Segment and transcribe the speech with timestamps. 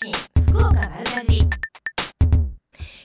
[0.00, 0.12] 信
[0.52, 1.42] 福岡丸かじり。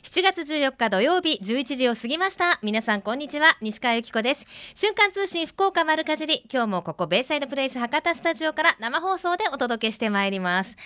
[0.03, 2.59] 7月14日土曜日11時を過ぎました。
[2.61, 4.45] 皆さんこんにちは西川由紀子です。
[4.75, 6.45] 瞬間通信福岡丸かじり。
[6.53, 10.77] 今日もここベイサイドプレイス博多スタジオから生放送でお届けしてまいります。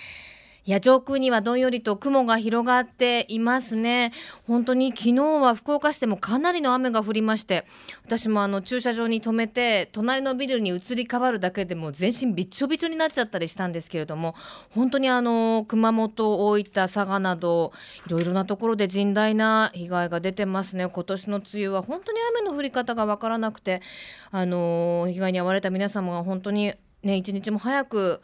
[0.68, 4.12] いや上空にはどんよりと雲が広がっていますね。
[4.46, 7.64] 本当に昨日は福岡市でもかなりの雨が降りまして
[8.04, 14.34] 私もあの駐車場に止めて隣のビルに移り変わるだけでも全身びっちょびちょになっちゃったりしたんですけれども
[14.74, 17.72] 本当にあの熊本大分佐賀など
[18.06, 20.86] いろいろなところで甚大な被害が出てますね。
[20.86, 23.80] 今年の梅雨は本当に雨の降り方がわからなくて
[24.30, 28.20] あの被害に遭われた皆様が本当にね一日も早く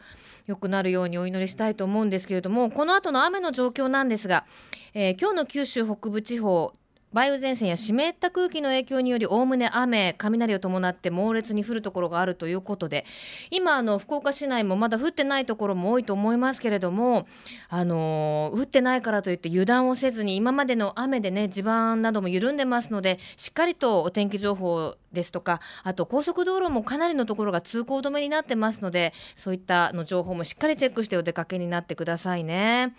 [0.47, 4.45] 良くなるようにお祈りしたいと思うんですけれどもこの後の雨の状況なんですが、
[4.93, 6.73] えー、今日の九州北部地方
[7.15, 13.05] 梅雨前線や湿った空気の影響によりおおむね雨雷を伴って猛烈に降るところがあるということで
[13.51, 17.25] 今あの福岡市内もまだ降ってないところも多いと思いますけれども
[17.69, 32.93] あの降ってないからといって油断をせずに今までの雨でね地盤なども緩んでますのでしっかりとお天気情報ですとかあと高速道路もかなりのところが通行止めになってますのでそういったの情報もしっかりチェックしてお出かけになってくださいね。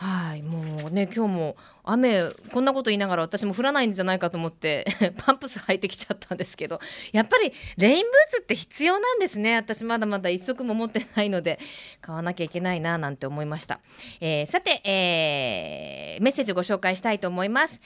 [0.00, 4.86] はいもうね今日も雨こんなこと言いながら私も降らないんじゃないかと思って
[5.18, 6.78] パンプス履いてきちゃったんですけど
[7.10, 9.56] やっぱりレインブーツって必要なんですね。
[9.56, 11.58] 私まだまだ一足も持ってないので
[12.00, 13.80] 買わなきゃいけないななんて思いました、
[14.20, 17.80] えー、さて、えー、メッセージをご紹介したいと思います、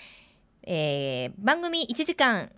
[0.64, 2.52] えー、番組1時間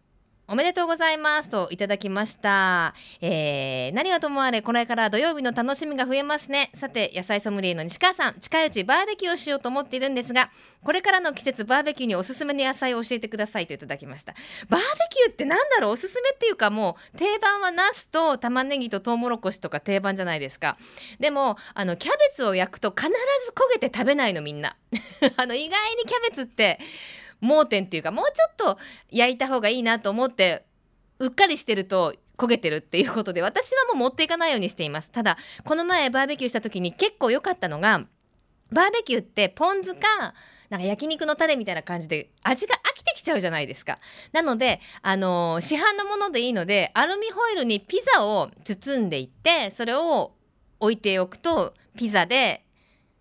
[0.47, 2.95] おめでとうございますといただきました。
[3.23, 6.71] えー、何はともあれ、これから土曜日の楽しみが増えますね。
[6.75, 10.51] さて、野菜ソムリエの西川さん、近いうちバーベキューをしようと思っているんですが、
[10.83, 14.35] これからの季節、バーベキューにおすすめの野菜を教えてくださいといただきました。
[14.69, 15.93] バーベキューってなんだろう？
[15.93, 20.77] おすすめっていうかもう、定番はナスと玉ねぎとトウモロコシとか定番じゃないですか。
[21.21, 23.15] でも、あの、キャベツを焼くと必ず
[23.55, 24.77] 焦げて食べないのみんな。
[25.39, 26.79] あの、意外にキャベツって、
[27.45, 28.79] 盲点っていうかもうちょっと
[29.11, 30.65] 焼いた方がいいなと思って
[31.19, 38.07] うっかりしてると焦げてるっていうことで私はもう持っていかないようにしていますただこの前バーベキューした時に結構良かったのが
[38.73, 40.35] バーベキューってポン酢か
[40.71, 43.99] なんか焼肉のタレみたいな感じで味が飽きてきちゃうじゃないですか。
[44.33, 50.33] なので、あのー、市販のものでいいのでアルミホイルにピザを包んでいってそれを
[50.81, 52.65] 置いておくとピザで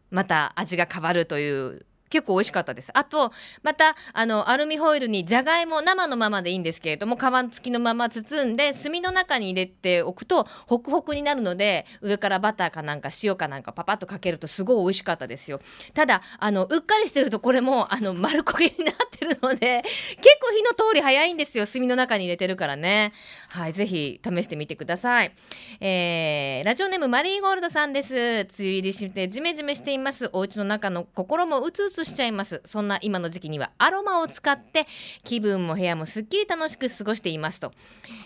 [0.10, 2.92] また味が変わるという結構美味しかったです。
[2.94, 3.32] あと、
[3.64, 7.20] また、あの、アルミホイルにじゃがいも、生のままでいいんですけれども、皮
[7.52, 15.60] 付きのまま包んで、炭の中に入れておくと、ホクホクになるので、上からバターかなんか塩かなんかパパッとかけるとすごい美味しかったですよ。
[15.96, 19.82] ただ、あの、うっかりしてるとこれも、あの、丸焦げになってるので、
[20.18, 21.66] 結構火の通り早いんですよ。
[21.66, 23.12] 炭の中に入れてるからね。
[23.50, 25.34] はい、ぜひ試してみてください。
[25.80, 28.14] えー、ラジオネームマリーゴールドさんです。
[28.14, 30.30] 梅雨入りしてジメジメしています。
[30.34, 32.62] お家の中の心もうつうつしちゃいます。
[32.66, 34.88] そんな今の時期にはアロマを使って
[35.24, 37.72] 気分も部屋もすっきり楽しく過ごしていますと、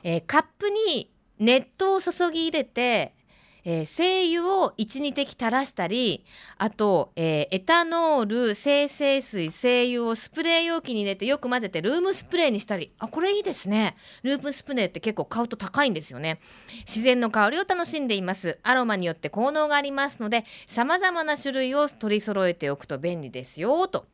[0.04, 3.14] えー、カップに熱湯を注ぎ入れて
[3.70, 6.24] えー、精油を12滴垂らしたり
[6.58, 12.94] あと、えー、エタノール精製水精油をスプレー容器に入れてよく混ぜてルームスプレーにしたり。
[12.98, 13.98] あこれいいですね。
[14.24, 16.40] ルームスプレーって結構買うと高いんですよね。
[16.86, 18.58] 自然の香りを楽しんでいます。
[18.64, 23.86] アロマによって効能がありますので様々な種類を取り揃えておくと便利ですよ。
[23.90, 24.06] と。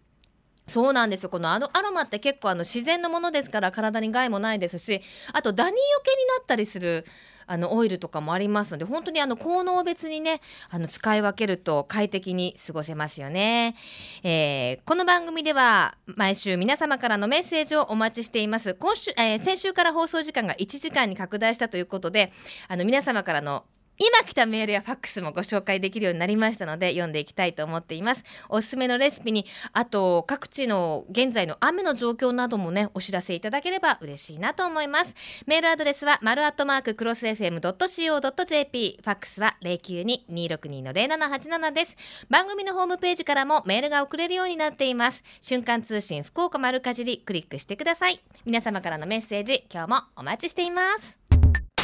[0.68, 1.30] そうなんですよ。
[1.30, 5.00] このあのアロマって結構あの自然のものですから体に害もないですし
[5.32, 7.06] あとダニよけになったりする
[7.48, 13.76] あのオイルとかもありますので本当にあの効能別にねあの使い分けると快適に過ごせますよね、
[14.24, 18.74] えー、この番組では毎週皆様からのメッセージをお待ちしています。
[18.76, 22.32] 今週、えー、先週から放送時間が1時間に拡大したということで
[22.68, 23.64] あの皆様からの
[24.06, 28.24] 今来たメールやファックスもご紹介できるようになりましたので読んでいきたいと思っています。
[28.50, 35.14] おすすめのレシピにあと各地の現在の雨の状況などもねお知らせいただければ嬉しいなと思います。
[35.46, 41.96] メールアドレスは丸アットマーククロス FM.co.jp ファックスは092-262-0787です。
[42.30, 45.24] 番組のホームページからもメールが送れるようになっています。
[45.40, 48.22] 瞬間通信福岡丸かじりクリックしてください。
[48.46, 51.18] 皆様からのメッセージ今日もお待ちしています。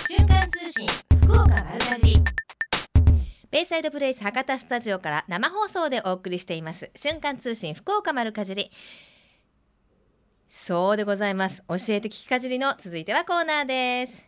[0.08, 1.09] 瞬間通信。
[1.30, 2.16] 福岡丸かじ
[3.52, 6.90] ベイサイドプレイス博多スタジオから生放送でお送りしています。
[6.96, 8.72] 瞬間通信福岡丸かじり。
[10.50, 11.62] そうでございます。
[11.68, 14.26] 教えて聞きかじりの続いてはコーナーです。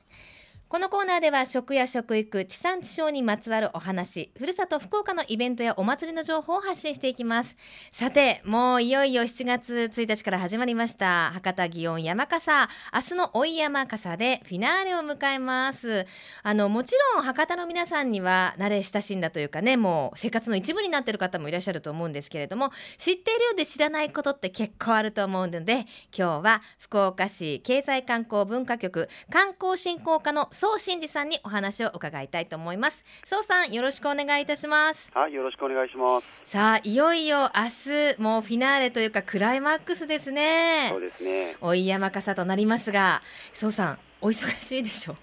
[0.71, 7.57] このコーナーでは食や食育地産地消にまつわるお話ふるさと福岡のイベントやお祭りの情報を発信していきます。
[7.91, 11.31] さてもういよいよ7月1日から始まりました。
[11.33, 12.69] 博多祇園山笠。
[12.94, 16.06] 明日の追い山笠でフィナーレを迎えます。
[16.41, 25.85] あのもちろん博多の皆さんには慣れ親しんだというかねもう生活の一部になっている方もいらっしゃると思うんですけれども知っているようで知らないことって結構あると思うので
[26.18, 33.03] 今日は福岡市経済観光文化局観光振興課の宋真二さんにお話を伺いたいと思います。
[33.25, 35.09] 宋さんよろしくお願いいたします。
[35.11, 36.27] はいよろしくお願いします。
[36.45, 40.89] さあいよいよ明日もうフィナーレというかクライマックスですね。
[40.91, 41.57] そうですね。
[41.61, 43.23] 追い山笠となりますが
[43.55, 45.15] 宋さんお忙しいでしょう？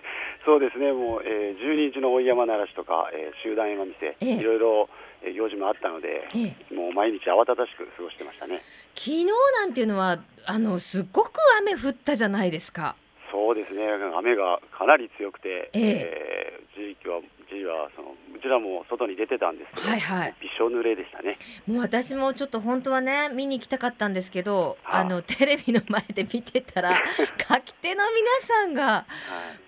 [0.46, 0.90] そうですね。
[0.92, 4.88] もう、えー、12日の追い山鳴らしとか、えー、集団山見せ、ええ、いろいろ
[5.22, 8.62] え行事もあったので、ええ、もう毎日慌ただしく過ごしてましたね。
[8.94, 10.16] 昨日なんていうのは
[10.46, 12.96] あのすごく雨降ったじゃないですか
[13.30, 13.82] そうですね、
[14.16, 27.00] 雨がかなり強くて、ええー、地域は、地はそのうちらも外に出てたんですけど、はいはい、びしょ濡れでしたねもう私もちょっと本当はね、見に行きたかったんですけど、はあ、あのテレビの前で見てたら、
[27.48, 29.06] 書き手の皆さんが、は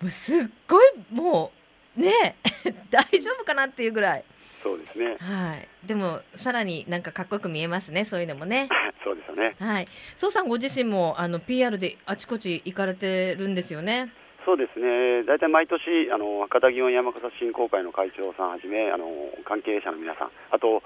[0.01, 1.51] い、もうすっごいも
[1.97, 2.35] う、ね、
[2.89, 4.23] 大丈夫かなっていうぐらい。
[4.63, 5.15] そうですね。
[5.19, 5.87] はい。
[5.87, 8.05] でもさらになんかかっこよく見えますね。
[8.05, 8.67] そういうのもね。
[9.03, 9.55] そうね。
[9.59, 9.87] はい。
[10.15, 14.11] 宋さんご自身もあの PR であちこち行かれてるんですよね。
[14.45, 15.23] そうですね。
[15.23, 19.05] 大体毎年あの博多祇園山笠振興会の会長さんはじめあの
[19.45, 20.81] 関係者の皆さん、あと、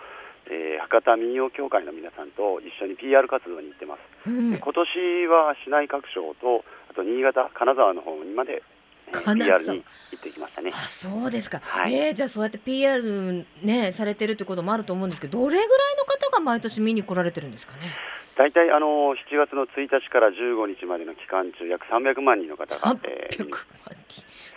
[0.47, 4.29] えー、博多民謡協会の皆さんと一緒に PR 活動に行ってます。
[4.29, 8.63] うん、今年は市内各省とあと新潟、金沢の方にまで
[9.11, 10.71] PR に行ってきましたね。
[10.73, 17.93] あそうですか、はい、えー、じゃあそうやって PR ねされてるってこともあると思うんですけどどれぐらいの方が毎年見に来られてるんですかね？
[18.37, 23.49] 大体あの7月の1日から15日までの期間中約300万人の方が、えー、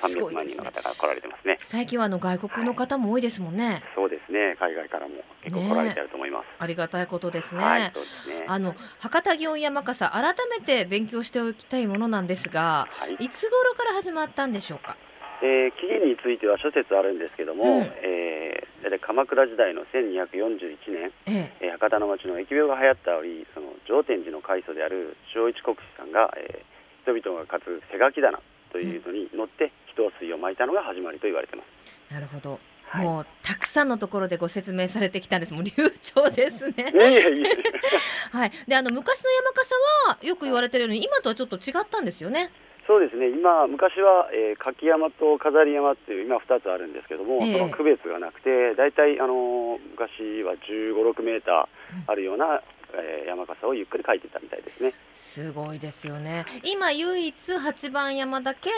[0.01, 1.59] 300万人の方が来られてますね。
[1.61, 3.67] 最近はあの外国の方も多いですもんね。
[3.67, 4.57] はい、そうですね。
[4.59, 6.45] 海外からも結構来られてると思います。
[6.45, 7.63] ね、ありがたいことですね。
[7.63, 8.47] はい、そうですね。
[8.49, 14.97] あの博多祇園山笠改めて勉強しておきたいものなんですが、はい、いつ頃から始まったんでしょうか？
[15.43, 28.41] えー、起源については諸説あるんですけども、うん、えー、鎌倉時代の1241年、ええー、博多の町の疫病が流行った折その上天寺の開祖である正一国師さんが、えー、人々が担ぐ手書き棚
[28.73, 32.13] というのに乗って人水をまいたのが始まりと言われてます。
[32.13, 35.55] なるほどはい、もうたくさんのところでご説明されてきたんです。
[35.55, 36.93] もう流暢ですね。
[38.31, 38.53] はい。
[38.69, 39.75] で、あの昔の山笠
[40.09, 42.51] はよく言われてるように、今とはちょっと違ったんですよね。
[42.87, 43.31] そうですね。
[43.31, 52.63] 今、昔は、えー、柿山と飾り山っていう今2つあるんですけども、えー、その区別がなくて大体、あのー、昔は15、6メーターあるような、
[52.95, 54.95] えー、山笠をゆっくり描いてたみたいですね。
[55.15, 56.47] すごいですよね。
[56.63, 58.71] 今唯一八番山だけ、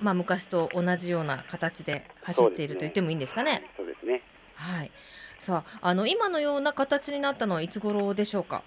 [0.00, 3.68] まあ、昔と同じような形で走っていると言ってもいいんですかね？
[3.76, 4.22] そうですね。
[4.54, 4.90] はい。
[5.38, 8.62] さああの今のような形になったのはいつ頃でしょうか、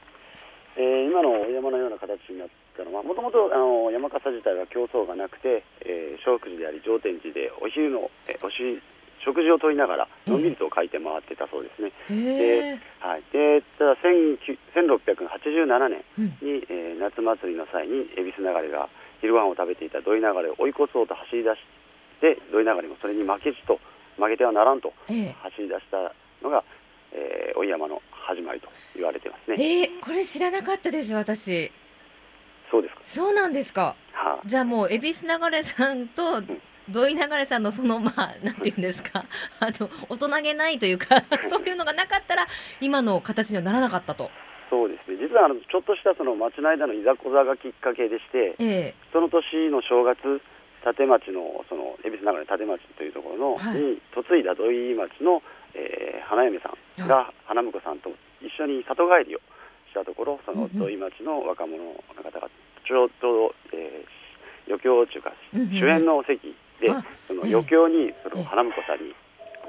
[0.78, 2.48] えー、今の山のような形になっ
[2.80, 3.52] たのはもともと
[3.92, 8.56] 山笠自体は競争がなくて、えー、小福寺であり上天寺でお昼の、えー、おし
[9.20, 11.92] 食事をとりながらのんびりと書いて回ってたそうですね。
[12.08, 16.00] ではい、でただ1687年
[16.40, 18.88] に、うん、えー、夏祭りの際に恵比寿流れが
[19.20, 21.60] 昼ご飯を食べていた土井流れを追い越そうと走り出し
[22.24, 23.80] て土井流れもそれに負けじと
[24.16, 25.14] 負けてはならんと走
[25.60, 26.64] り出したのが、
[27.12, 29.58] えー、追山の始まりと言われてますね。
[29.60, 31.72] えー、これ知らなかったです私。
[32.72, 33.02] そうですか。
[33.04, 33.96] そうなんですか。
[34.14, 36.42] はあ、じゃあもう恵比寿流れさんと、
[36.90, 39.26] 土井流れさんのそのまあなんていうんですか。
[39.60, 42.48] あの大人げないというか そういうのがなかったら
[42.82, 44.32] 今の形にはならなかったと。
[44.70, 45.18] そうですね。
[45.18, 50.42] 実はあのちょっとしたその町の間のいざこざがきっかけでして、ええ、その年の正月
[50.86, 55.42] 立町のその恵比寿流れ立町というところの、はい、に嫁いだ土井町の、
[55.74, 58.12] えー、花嫁さんが花婿さんと
[58.42, 59.40] 一緒に里帰りを
[59.90, 62.48] したところその土井町の若者の方が
[62.86, 66.88] ちょうど、えー、余興中か主演の席で
[67.28, 69.14] その余興にその花婿さんに、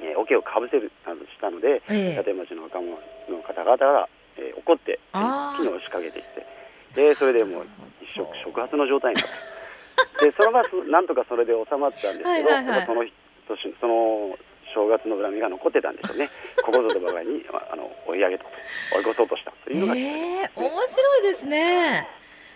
[0.01, 2.97] えー、桶をかぶせるなどしたので、立町の若者
[3.29, 4.09] の方々が、
[4.39, 5.19] えー、怒って機
[5.65, 6.47] 能を仕掛けてきて
[6.95, 7.67] でそれでもう
[8.05, 14.37] 一触触発の状態になってでそのまなんとかそれで収まったんですけど、はいはいはい、その年その
[14.75, 16.29] 正月の恨みが残ってたんでしょうね、
[16.65, 18.45] ここぞとばかりにあの追い上げた
[18.93, 22.09] 追い越そうとしたというのが、えー、面白いですね。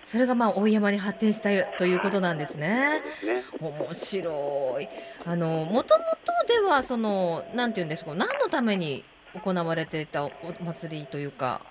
[0.04, 3.02] それがまあ大山に発展したということなんですね。
[3.24, 4.88] ね面白い。
[5.24, 9.02] あのもともとではそのなんていうんですか、何のために
[9.34, 10.30] 行われていたお
[10.64, 11.62] 祭りというか。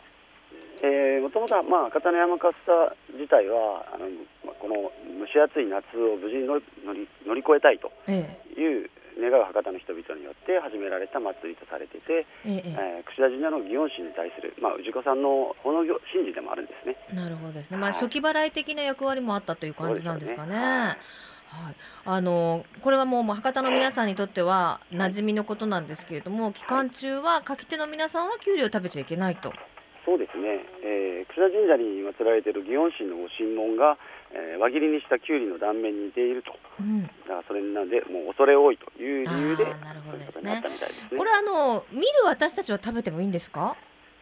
[0.81, 2.53] えー、もともとはまあ片野山笠
[3.13, 4.09] 自体はあの、
[4.43, 8.89] まあ、この蒸し暑い夏を無事に乗り乗り越えたいという
[9.19, 12.63] 願う博多の人々によって始められた祭りとされていて、ええ。
[12.65, 16.97] えー、櫛田神社の祇園神に対する、まあ、氏子さんの奉納神事でもあるんですね。
[17.13, 20.55] なるほどですね、まあ、初期払い的な役割もあったという感じなんですかね。
[20.55, 20.97] はい。
[21.53, 29.53] はい、あのこれはもう博多の皆さんにとっては馴染みのことなんですけれども、期間中は書き手の皆さんは給料を食べちゃいけないと。
[30.05, 33.97] そうですね、えー、櫛田神社に祀られている祇園神のご神門が、
[34.35, 40.63] えー、輪切りにしたきゅうりの断面に似ていると、うん、だからそれなんで、もう恐れ多いという理由で、なるほどですね。
[41.15, 43.75] これあの見る私たちは食べてもいいんですか？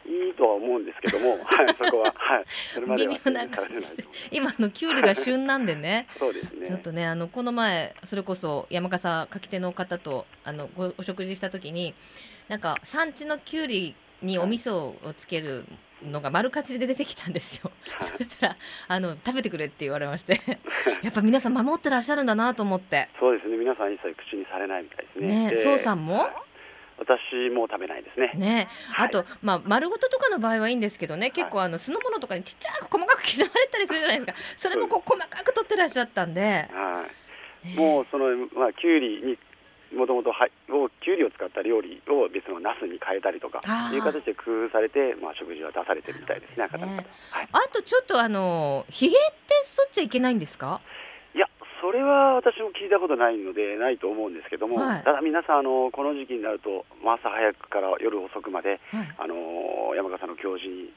[0.03, 3.85] いいとは思うんですけども、はい、そこは、はい、それまでは微妙な感じ
[4.31, 6.07] 今のきゅうりが旬なんでね。
[6.17, 6.67] そうですね。
[6.67, 11.93] ちょっとねあのこの前それこそ山笠書き手の方とあのごお食事した時に
[12.49, 14.75] なんか産地のきゅうりにお味噌
[15.07, 15.65] をつける
[16.03, 20.39] のが丸かじりで出てきたんですよ、はい、そしたらあの食べてくれって言われまして。
[21.03, 23.09] やっぱ皆さん守ってらっしゃるんだなと思って。
[23.19, 23.57] そうですね。
[23.57, 25.51] 皆さん一切口にされないみたいですね。
[25.51, 26.29] ねそうさんも、
[26.97, 28.31] 私も食べないですね。
[28.35, 34.33] ね、あと、はい、まあ丸ごととかの場合はいいんですけどね、結構あの酢の物とかにちっちゃく細かく刻まれたりするじゃないですか。
[34.57, 36.41] それもこう細かく取ってらっしゃったんで。
[36.71, 37.05] は
[37.63, 37.67] い。
[37.67, 39.37] ね、もうそのまあきゅうりに
[39.93, 40.31] もともと
[41.01, 43.61] きゅうりを使った料理を別のナスに変えたりとか
[43.93, 47.05] いう形で工夫されて、まあ、食事は出されてるみたいですね、すね。
[47.31, 50.81] はい、あとちょっとあのひげって剃っちゃいけないんですか？
[51.35, 51.47] いや、
[51.81, 60.91] それは私も聞いたことないので、ないと思うんですけども、はい、ただ皆さんあの、この時期になると、朝早くから夜遅くまで、はい、あの山笠の行事に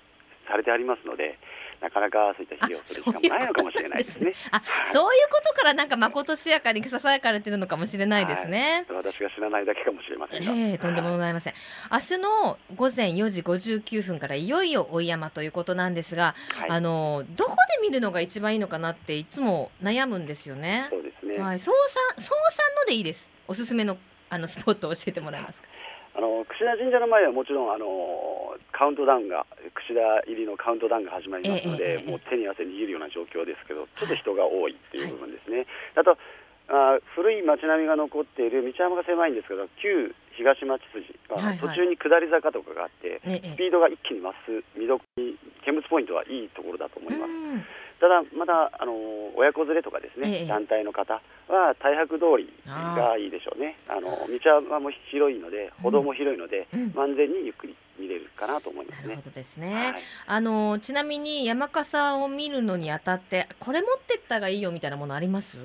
[0.49, 1.39] されてありますので、
[1.85, 4.33] なかなかそういった費用する時間もないのかもしれないですね。
[4.51, 8.87] あ、そういうことからなんかまことしやかにささやかれてるのかもしれないですね。
[8.89, 10.51] はい、私が知らないだけかもしれませんが。
[10.51, 11.55] ええー、とんでもございません。
[11.93, 17.51] 明日の午前4時59分からいよいよ追い山ということなんですが、はい、あのどこ
[17.83, 20.87] で見るのが一番いいのかなっていつも悩むんですよね。
[20.89, 21.37] そうですね。
[21.37, 23.29] はい、総さん総さんのでいいです。
[23.47, 23.99] おすすめの
[24.31, 25.74] あのスポットを教えてもらえますか？
[26.15, 35.67] あの櫛田神社の前はもちろんあのカウントダウンが櫛田入りのカウントダウンが始まりますので、ええ、もう手に汗握るような状況ですけどちょっと人が多いっていう部分ですね。
[35.99, 36.17] はい、あと
[36.67, 47.85] あ古い街並みが残っている道幅が狭いんですけど旧東町筋は途中に下り坂とかがあって、はいはい、スピードが一気に増す見ど見物ポイントはいいところだと思います。
[48.05, 48.93] ただ、まだあの
[49.35, 51.15] 親子連れとかですね、ええ、団体の方
[51.49, 59.95] は大白通りがいいでしょうね、あの道幅も広いので、歩道も広いので、うん、万全にゆっくり見れるかなと思います、ね、なるほどですね、はい、
[60.27, 65.57] あのちなみに山笠を見るのにあたって、これ持ってったがいいよみたいなものあります？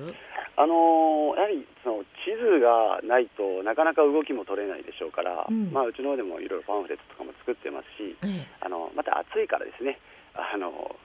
[0.56, 10.00] あのやはりその地図がないとなかなか動きも取れないでしょうから、うん、まあ、うちの方でもいろいろパンフレットとかも作ってますし、ええ、あのまた暑いからですね。
[10.32, 10.96] あの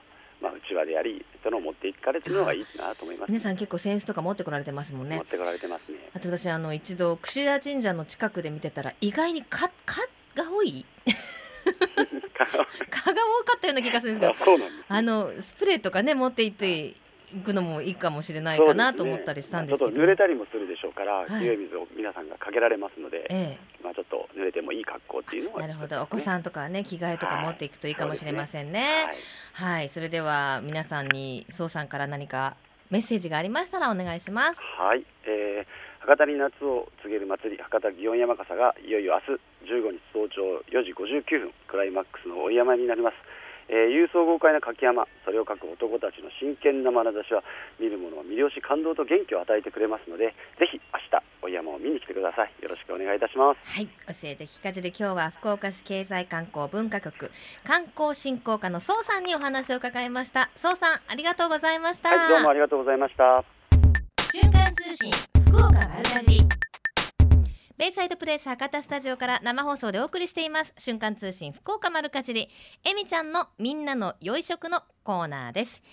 [0.41, 5.17] まあ、うちわでやり、その持っていかれてるのがいいなと思います、皆さん結構扇子とか持ってこられてますもんね。
[5.17, 5.97] 持ってこられてますね。
[6.13, 10.01] あと私あの一度櫛田神社の近くで見てたら意外に蚊 蚊
[10.35, 10.85] が多い。
[12.89, 16.93] 蚊が多かったような気がするんですけど、あのスプレーとかね持って行って
[17.33, 21.57] 行くのもいいかもしれないかなと思ったりしたんですけど、ね、濡れたりもするでしょうから、強い。
[21.57, 26.01] 水を皆さんがかけられますので、ええ、まあちょっと濡れてもいい格好っていうのは、ね、なるほど。
[26.01, 28.79] お子さんとかね着替えとか持っていくといいかもしれませんね。
[28.79, 29.13] はい、ね。
[29.53, 32.55] はい、それでは皆さんに宋さんから何か
[32.91, 34.59] メッセージがありましたらお願いします。
[34.77, 43.15] はい、えー、博多に夏を告げる祭り博多祇園山笠がいよいよ明日15日早朝4時59分クライマックスの追い山になります。
[43.69, 47.43] えー、勇壮豪快な柿山それを書く男たちの真剣な眼差しは
[47.79, 52.51] 見る者を魅了し感動と元気を与えてくれますのでぜひ明日お山を見に来てください。
[52.61, 53.77] よろしくお願いいたします。
[53.77, 57.31] はい教えて聞かじで今日は福岡市経済観光文化局
[57.63, 60.49] 観光振興課の宋さんにお話を伺いました。
[60.55, 62.09] 宋さんありがとうございました。
[62.09, 63.43] はいどうもありがとうございました。
[64.31, 65.11] 瞬間通信
[65.47, 66.64] 福岡丸かじ
[67.77, 70.73] ベイサイドプレイス博多スタジオから生放送でお送りしています。
[70.77, 72.47] 瞬間通信福岡丸かじり。
[72.85, 75.83] えみちゃんのみんなの良い食のコーナーです。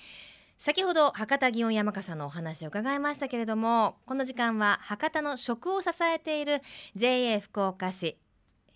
[0.60, 6.62] 先ほど博多祇園山笠のお話を伺いましたけれどもこの時間は博多の食を支えている
[6.94, 8.16] JA 福岡市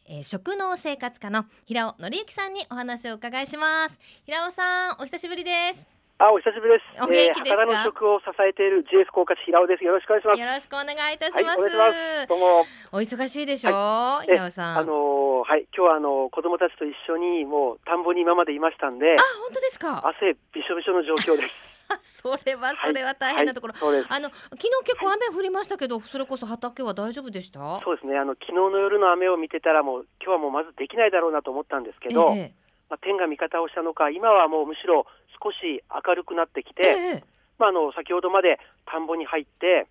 [0.09, 3.99] えー、食農生活課の平尾紀之さんにお話を伺いします。
[4.25, 5.96] 平尾さんお久しぶりです。
[6.19, 7.05] あ、お久しぶりです。
[7.05, 9.85] お元気ですか、えー、の食を支えている GF 高架市平尾です。
[9.85, 10.41] よろしくお願いします。
[10.41, 11.61] よろしくお願いいたします。
[11.61, 11.93] はい、ま
[12.25, 12.65] すどうも。
[12.93, 13.71] お忙しいでしょ？
[13.71, 14.79] う、はい、平尾さん。
[14.79, 19.13] あのー、はい、今日はあのー、子供たちと一緒にもう田んぼに今までいましたんで。
[19.13, 20.09] あ、本当ですか？
[20.09, 21.53] 汗びしょびしょの状況です。
[22.25, 27.61] それはそれは大変なところ、はいはい、あの昨日結構雨降りましたけど、それこそ畑は大丈夫でした？
[27.85, 32.53] そうですねあの昨日の夜の雨を見てたらもう今日はもうまずできないだろうなと思ったんですけど、ええ、
[32.89, 35.07] まあ、天が味方をしたのか今はもうむしろ
[35.43, 36.83] 少し明るくなってきて、
[37.19, 37.25] え
[37.59, 39.87] まあ、あの先ほどまで田んぼに入って、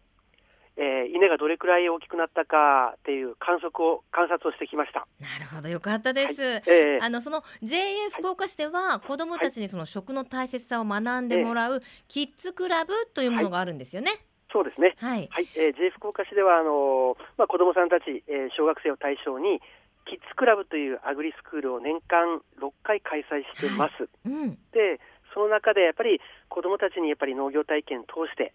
[0.78, 5.08] えー、稲がどれくらい大きくなったかっていう観測を観察をしてきました。
[5.20, 14.12] なるほどよかったです、はい、えー、あのその JA 福岡市では、はい、子どもたちにその食の大切さを学んでもらう、キッズクラブというものがあるんですよね、
[14.52, 14.96] そうですね。
[15.00, 15.28] はい。
[15.32, 19.60] はい、えー、J 福岡市ではあのまあ子どもさんたち、えー、小学生を対象に
[20.06, 24.04] キッズクラブというアグリスクールを年間6回開催してます。
[24.04, 25.02] はい、うん、で、
[25.34, 28.54] その中でやっぱり子どもたちにやっぱり農業体験通して、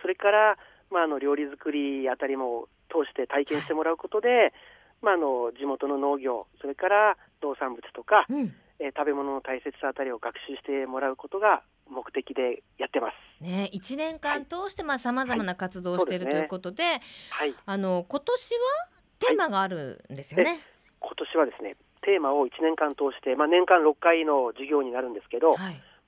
[0.00, 0.56] それから
[0.90, 4.52] まああの料理作りあたりも通して体験してもらうことで、
[5.02, 13.42] まああの地元の農業、それから農産物とか、うん、えー、食べ物の大切さあたりを学習してもらうことが目的でやってます。
[13.42, 16.84] ね、1年間通してまあ様々な活動をしている、はい、ということで、
[17.30, 18.58] はい、あの今年は
[19.18, 20.60] テーマがあるんですよね。
[21.02, 25.56] はい、今年はですね、テーマを1年間通して、まあ年間6回の授業になるんですけど、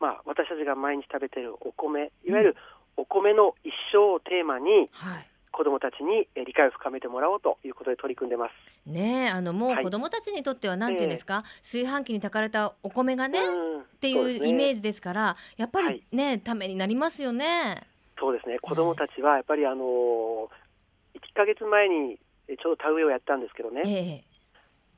[0.00, 2.56] まあ私たちが毎日食べてるお米、いわゆる
[2.96, 5.26] お米の一生をテーマに、はい。
[5.54, 8.90] 子どもたちに理解を深めてもらおうということで取り組んでます。
[8.90, 17.86] ねあのもう子どもたちにとってはなんていうんですか、はい、炊飯器に炊かれたお米がね、っていうイメージですからやっぱりね、はい、ためになりますよね。
[18.18, 18.58] そうですね。
[18.60, 19.84] 子どもたちはやっぱりあの
[21.14, 24.33] 1か月前にちょうど田植えをやったんですけどね、えー、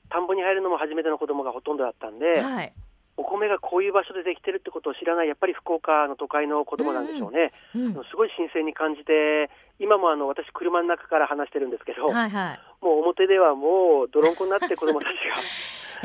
[0.09, 2.73] 田んぼに入るのも初めての子どもがほとんどだったんで、はい、
[3.17, 7.85] お米がこういう場所でできてるってことを知らないやっぱり福岡の都会の子どもなんでしょうね、うん。
[7.87, 15.19] うん、すごい新鮮に感じて今もあの私車の中から話してるんですけど、はいはい、もう表ではもう泥んこになって子どもたちが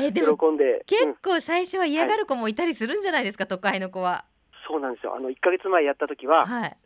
[0.00, 4.24] えでも喜んで結構最初は嫌がる子もいたりするんじゃないですか、はい、都会の子は。
[4.66, 5.14] そうなんですよ。
[5.14, 6.76] あの1か月前やった時は、はい、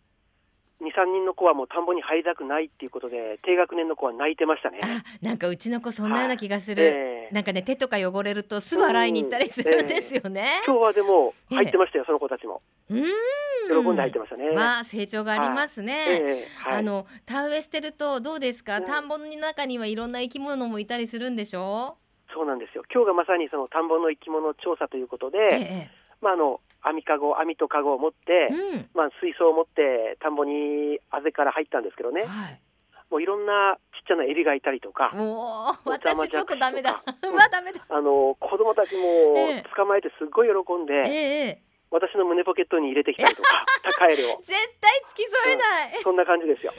[0.82, 4.80] 2、3人の子はもう田んぼに入りたくないっていうことで、低学年の子は泣いてましたね。
[4.82, 10.60] あなんかうちの子、そんなような気がする、はいえー、なんかね、手とか汚れると、すぐ洗いに行ったりするんですよね。
[10.66, 12.62] えー、今日はでも、入ってましたよ、えー、その子たちも。
[12.90, 13.04] うん
[13.68, 14.52] 喜んで入ってましたね。
[14.52, 16.44] まあ、成長がありますね。
[16.62, 21.96] はい、あの、田植えしてると、どうですか、田んぼの中にはいろんな生き物もいたりするんでしょ
[22.30, 22.32] う？
[22.32, 22.84] そうなんですよ。
[22.92, 25.88] 今日がまさにその田んぼの生き物調査ということで、
[26.20, 32.60] まあ、あの網かご網とかごを持って、うん、まあ、水槽を持って田んぼにあぜから入ったんですけどね、はい、
[33.10, 37.02] もういろんなちっちゃなエビがいたりとか、もう私ちょっとダメだ、
[37.34, 37.80] まあダメだ。
[37.88, 39.34] あの子供たちも
[39.74, 44.42] 捕まえてすごい喜んで、ええ私の胸ポケットに入れてきたりとか、 高エルを。
[44.42, 46.72] 絶対付き添えない、うん、そんな感じですよ。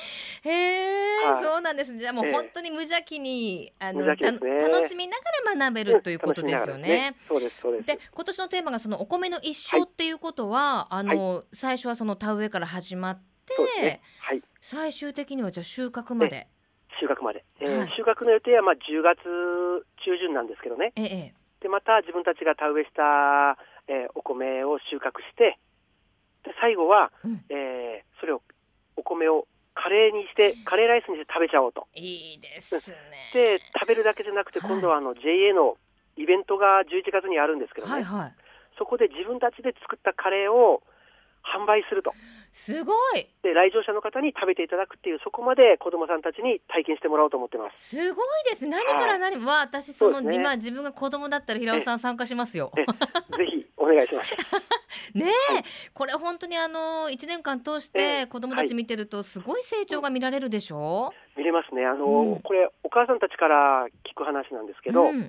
[0.43, 1.97] へえ、はい、そうなんです。
[1.97, 6.87] じゃあもう本当に無邪気に、えー、あの、ね、楽しみながら学べるということですよね。
[6.87, 7.15] ね。
[7.27, 7.85] そうですそうです。
[7.85, 16.47] で今年のテーマがそのお米の一生っていうことは、はい、あの、はい、最初はその田植えから始まって、ね、はい、最終的にはじゃあ収穫まで。
[16.99, 19.21] 収穫まで、えー、はい、収穫の予定はまあ10月
[20.03, 20.93] 中旬なんですけどね。
[20.95, 25.57] ええ、でまた自分たちが田植えしたえー、お米を収穫して
[26.43, 28.41] で最後は、うん、えー、それを
[28.95, 31.87] お米をカレーにしてカレーライスにして食べちゃおうと。
[31.93, 32.97] いいですね。
[33.33, 35.77] で食べるだけじゃなくて今度はあの JA の
[36.17, 38.33] イベントが11月にあるんですけどね、はいはい、
[38.77, 40.81] そこで自分たちで作ったカレーを
[41.47, 42.11] 販売すると。
[42.51, 43.27] すごい。
[43.43, 47.95] で来場者の方に食べていただくっていうそこまで子どもさんたちに体験してもらおうと思ってます。
[47.95, 48.65] すごいです。
[48.65, 52.71] 何から何も、はい、私その、ね、今自分が子供だったら平尾さん参加しますよ。
[52.75, 52.85] ぜ
[53.45, 54.35] ひお願いします。
[55.13, 61.85] ねえ、はい、これ本当にあの1年間通して子どもたち見てるとすごい成長が見られるでしょ、う見れますね。
[61.85, 65.21] あの、うん、これお母さんたちから聞く話なんですけど、うん、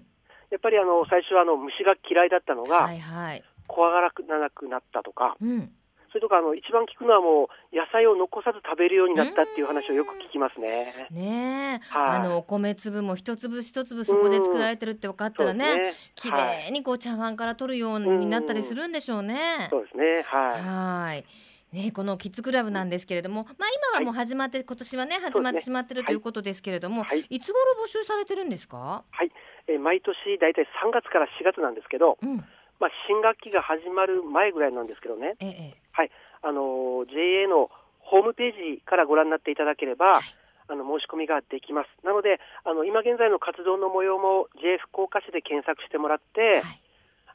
[0.50, 5.72] やっぱりあの最初はあの虫が嫌いだったのが、はいはい、怖がらなくなったとか、うん
[6.10, 11.08] それとかあの一番聞くのはもう野菜を残さず食べるようになったっていう話をよく聞きますね。
[11.10, 15.94] ねえ、はい、あのお米粒も一粒一粒そこで作られてるって分かったらね、ね。
[16.14, 19.68] 綺麗にこう茶碗から取るようになったりするんでしょうね。
[19.70, 20.22] そうですね。
[20.26, 20.62] はい。
[20.62, 21.24] はい。
[21.72, 29.30] ね、このキッズクラブなんですけれども、まあ、今はもう始まって、はい、今年はね始まってしまってる、ということですけれども、はい、いつ頃募集されてるんですか、はい、
[29.68, 32.36] えー、毎年大体3月から4月なんですけど、うん、
[32.80, 36.10] まあ、新学期が始まる前ぐらいなんですけどね、ええ、はい、
[36.46, 40.22] あの JA のホームページからご覧になっていただければ、はい、
[40.70, 41.90] あの申し込みができます。
[42.06, 46.80] なので、あの今現在の活動の模様も JA 福岡市で検索してもらって、はい、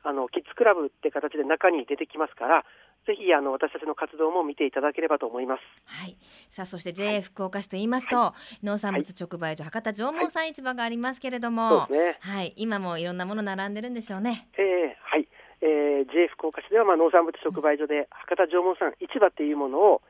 [0.07, 2.63] あのキッズクラブって形で中に出てきますから、
[3.05, 5.61] ぜひあの私たちの活動も見ていただければと思います。
[5.83, 6.15] はい。
[6.49, 14.47] さあそして JA 福岡市と言いますと、はい、農産物直売所、博多じょうもんさん市場がありますけれども、はい、ね、はい、今もいろんなもの並んでるんでしょうね。
[14.57, 15.22] えー、はい。
[15.63, 20.01] えー、JA 福岡市では、まあ、農産物直売所で博多じょうもんさん市場っていうものを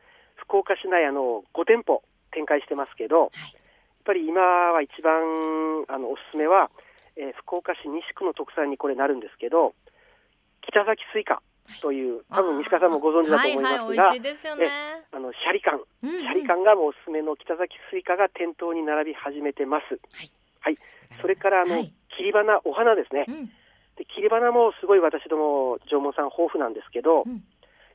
[0.50, 2.02] 福岡市内あの5店舗
[2.34, 3.62] 展開してますけど、はい、やっ
[4.04, 4.42] ぱり今
[4.74, 6.74] は一番あのおすすめは、
[7.16, 9.78] えー、福岡市西区の特産にこれなるんですけど
[10.66, 11.46] 北崎スイカ
[11.82, 14.28] という、多分西川さんもご存知だと思いますが、はいはい、ね、
[15.12, 19.96] あのシャリカン、うんうん、シャリカンがもうおすすめの北崎スイカが店頭に並び始めてます。
[20.12, 20.78] はい、はい、
[21.22, 23.26] それからあの、はい、切り花お花ですね。
[23.28, 23.50] うん、
[23.98, 27.44] で切り花もすごい私ども縄文さん豊富なんですけど、うん、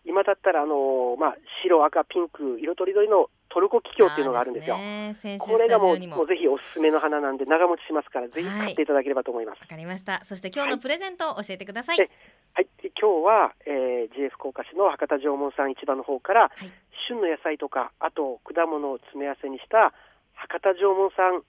[0.04, 4.76] 今だったらあのまあ白赤ピンク色とりどりのトルコキキョウっていうのがあるんですよ。
[4.76, 9.56] すね、これがもうもうぜひおすすめの花なんで長持ちしますからぜひ買っていただければと思います。
[9.56, 10.24] わ、はい、かりました。
[10.24, 11.96] そして今日のプレゼントを教えてください。
[11.98, 12.10] はい、
[12.54, 12.68] はい、
[13.00, 16.70] 今日は、えー、JF 福岡市の博多縄文さん市場の方から、はい、
[17.08, 19.92] 旬の野菜とかあと果物を詰め合わせにした
[20.34, 21.42] 博多縄文さん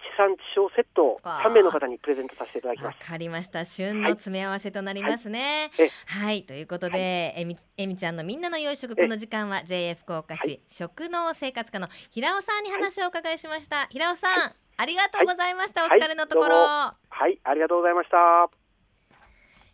[0.00, 3.00] 地産地消セットを3名の方にプレゼントさせていただきます。
[3.00, 3.64] わかりました。
[3.64, 5.70] 旬の詰め合わせとなりますね。
[5.76, 5.90] はい、
[6.24, 13.86] はい、ということで、はい、えみえみちゃんのみんなの洋食この時間は JA 福岡市、はい、食農生活課の平尾さんに話をお伺いしました。
[13.90, 15.84] 平尾さん、ありがとうございました。
[15.84, 16.56] お疲れのところ。
[16.56, 16.96] は
[17.28, 18.59] い、ありがとうございました。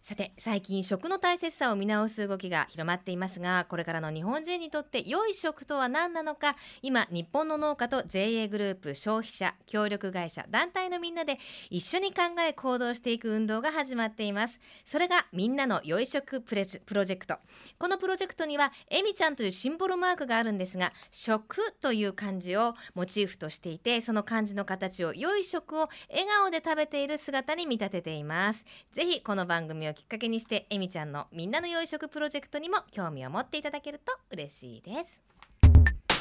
[0.06, 6.54] さて最近食の大切さを見直す動きが広まっていますがこれからの日本人にとって良い食とは何なのか。
[6.80, 11.40] 今日本の農家と JA グループ消費者協力会社団体のみんなで
[11.70, 14.60] 一緒に考え行動していく運動が始まっています。
[14.84, 17.38] それがみんなの良い食プロジェクト。
[17.76, 28.64] このプロジェクトにはえみちゃんというシンボルマークがあるんですが食という漢字をモチーフとしていてその漢字の形を良い食を笑顔で食べている姿に見立てています。
[28.92, 35.22] ぜひこの番組をきっかけにしてえみちゃんのみんなの養殖プロジェクトにも興味を持っていただけると嬉しいです。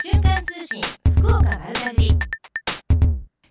[0.01, 0.81] 瞬間通信
[1.17, 2.09] 福岡丸かじ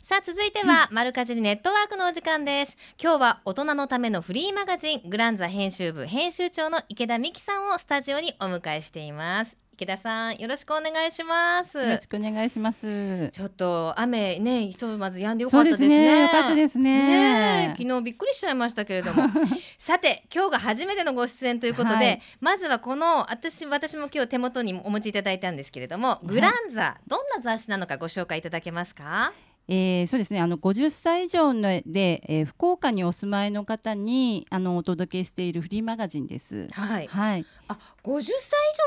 [0.03, 2.77] さあ続いては、丸かじりネットワークのお時間です。
[3.03, 11.77] 今日は大人のためのフリーマガジングランザ編集部編集長の池田美希さんをスタジオにお迎えしています池田さんよろしくお願いします。
[11.77, 13.31] よろしくお願いします。
[13.31, 15.89] ちょっと雨ねひとまず止んでよかったですね。
[15.89, 19.25] ねよかったですね、ね、昨日びっくりしちゃいましたけれども。
[19.81, 29.33] さて今日が初めてのご出演ということで、はい、まずはこの私私も今日手元にお持ちいただいたんですけれども、グランザどんな雑誌なのかご紹介いただけますか？
[29.67, 36.69] えー、そうですねあの50歳以上ので、えー、福岡にお住まいの方にあのお届けしているフリーマガジンです。
[36.73, 37.07] はい。
[37.07, 37.47] はい。
[37.69, 38.33] あ、50歳以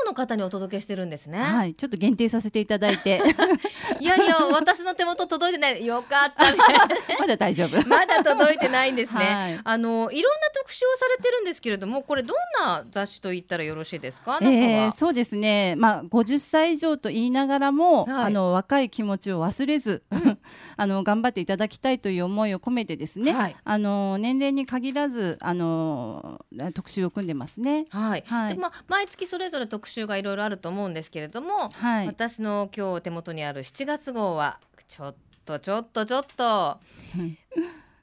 [0.04, 1.38] 上の方にお届けしてるんですね。
[1.38, 1.74] はい。
[1.74, 3.20] ちょっと限定させていただいて。
[4.00, 6.86] いやいや私の手元届いてないよかったみたいな、
[7.18, 7.76] まだ大丈夫。
[7.88, 9.24] まだ届いてないんですね。
[9.24, 14.38] はい、あのいろんな特集をされてるんですけれども、これどんな雑誌と言ったらよろしいですか？
[14.42, 15.74] えー、そうですね。
[15.76, 20.38] まあ50歳以上と言いながらも、はい、あの若い気持ちを忘れず、うん、
[20.78, 26.40] あの頑張っていただきたいという思いを込めてですね、はい、あの年齢に限らずあの
[26.72, 27.86] 特集を組んでますね。
[27.90, 28.24] はい。
[28.24, 36.78] はい、まあ毎月それぞれ特集がいろいろあると思うんですけれども、はい、私の今日手元にある7月号はちょっとちょっとちょっと。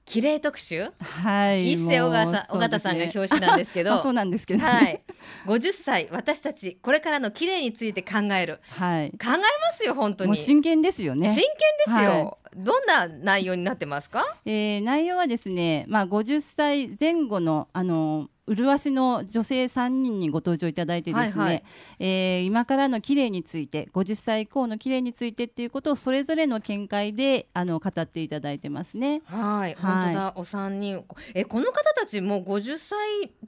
[0.06, 5.02] 綺麗特集、はい、一世尾形尾形さんが表紙なんですけど、 そうなんですけど、ね、はい、
[5.48, 9.42] 50歳私たちこれからの綺麗について考える、はい、考えま
[9.76, 10.38] すよ本当に。
[10.38, 11.30] 真剣ですよね。
[11.30, 21.64] 真剣ですよ、はい、どんな内容になってますか、えー、内容はですねまあ50歳前後のあの麗しの女性3人にご登場いただいてですね、はいはい、
[22.00, 29.24] えー、今からの綺麗について50歳以降の綺麗についてっていうことをそれぞれの見解であの語っていただいてますね。
[29.26, 30.34] はい、はい、本当だ。
[30.36, 31.06] お三人。
[31.34, 32.98] えこの方たちも50歳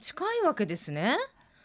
[0.00, 1.16] 近いわけですね？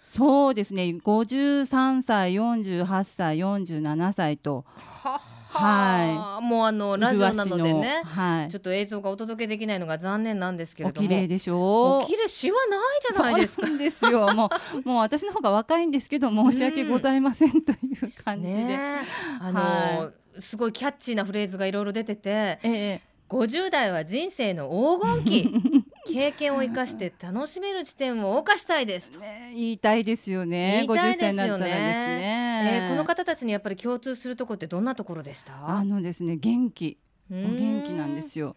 [0.03, 4.65] そうですね53歳48歳47歳と。
[4.77, 5.19] は
[5.53, 12.07] はい、もうあのラジオなのでね、はい、ちょっと映像がお届けできないのが残念なんですけれども、綺麗でしょう。
[12.07, 12.79] 綺麗しわない
[13.13, 13.77] じゃないですか。
[13.77, 14.33] ですよ。
[14.33, 14.49] も
[14.83, 19.01] う もう私の方が若いんですけど申し訳ございませんという感じで、うんね、
[19.39, 25.85] あの、はい、すごいキャッチーなフレーズがいろいろ出てて、ええ、50代は人生の黄金期。
[26.13, 30.85] 経験を生かして楽しめる時点を謳歌したいですと、ね、言いたいですよね。
[30.87, 31.67] 言いたいですよね。
[31.67, 35.53] ねえー、この方たちにやっぱり共通するところってどんなところでした？
[35.67, 36.99] あのですね元気、
[37.31, 38.55] お元気なんですよ。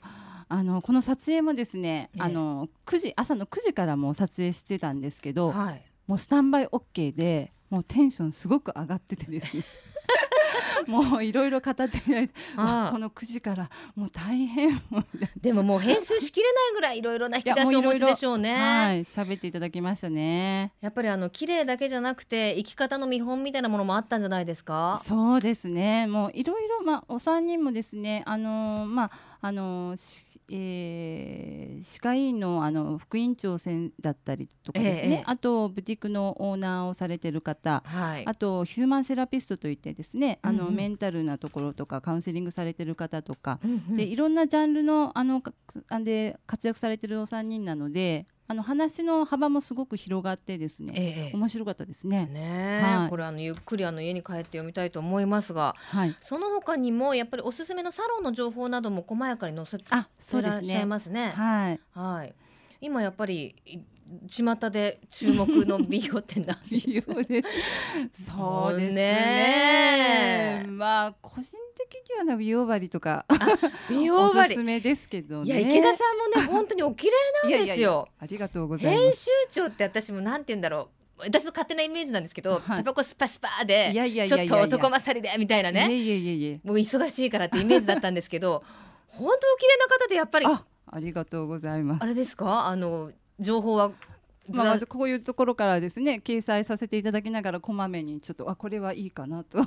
[0.48, 9.64] あのこの撮影もですね、えー、あの9時朝の9時からも撮影してたんですけど、はい、もうスタンバイ OK でもうテンションすごく上がっててですね
[10.86, 11.88] もういろいろ語ってこ
[12.56, 14.82] の9時からもう大変。
[15.40, 18.54] でももう編集しきれないぐらいいろいろな引き出しをお持ちでしょうね。
[18.54, 20.72] はい喋っていただきましたね。
[20.80, 25.00] やっぱりあの綺麗だけじゃなくて生き方の見本みたいなものもあったんじゃないですか？
[25.04, 26.06] そうですね。
[26.06, 29.10] もういろいろまあお三人もですねあのー、まあ
[29.40, 40.68] あのーえー、歯科医院のあの副院長先だったりとかですね、えー、あとブティックのオーナーをされてる方、はい、あとヒューマンセラピストといってですね、あの、うん。
[40.68, 45.42] うん、メンタルなところとかカウンセリングされてる方とか、うんうん、でいろんなジャンルのあの
[46.02, 52.26] で活躍されてるお三人なのであの話の幅もすごく広がってですね、ええ、面白かったですね。
[52.26, 59.98] ね、はい、これあのゆっくりあの家に帰って読みたいと思いますが、はい、その他にもやっぱりおすすめのサロンの情報なども細やかに載せてら
[60.58, 61.32] っしゃいますね。
[61.36, 62.34] はい、はい、
[62.80, 63.56] 今やっぱり
[64.30, 66.80] 巷で注目の美容店なんで
[68.12, 68.24] す？
[68.24, 70.64] そうですね。
[70.68, 73.26] まあ個人的にはね美容針とか
[73.90, 74.40] 美容針。
[74.40, 77.12] おすすめですけど、ね、いや池田さんもね本当にお綺麗
[77.50, 78.08] なんですよ。
[78.18, 79.04] ありがとうございます。
[79.04, 80.88] 編集長って私もなんて言うんだろ
[81.18, 81.22] う。
[81.22, 83.90] 私の勝手なイメージなんですけど、はい、タバコスパスパで
[84.28, 85.90] ちょっと男勝りでみたいなね。
[85.90, 88.62] いやいやいやもう忙しいからってイメージだったんですけど
[89.08, 90.46] 本当お綺麗な方でやっぱり。
[90.46, 92.02] ありがとうございます。
[92.04, 92.66] あれですか？
[92.66, 93.92] あの情報は
[94.48, 99.58] まあ、まずこういうところからですね掲載させていただきながらこまめにちょっとあこれはいいかなと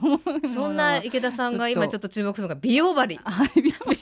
[0.53, 3.17] そんな池田さんが今ちょっと注目するのが美容針。
[3.17, 3.99] はい、美容針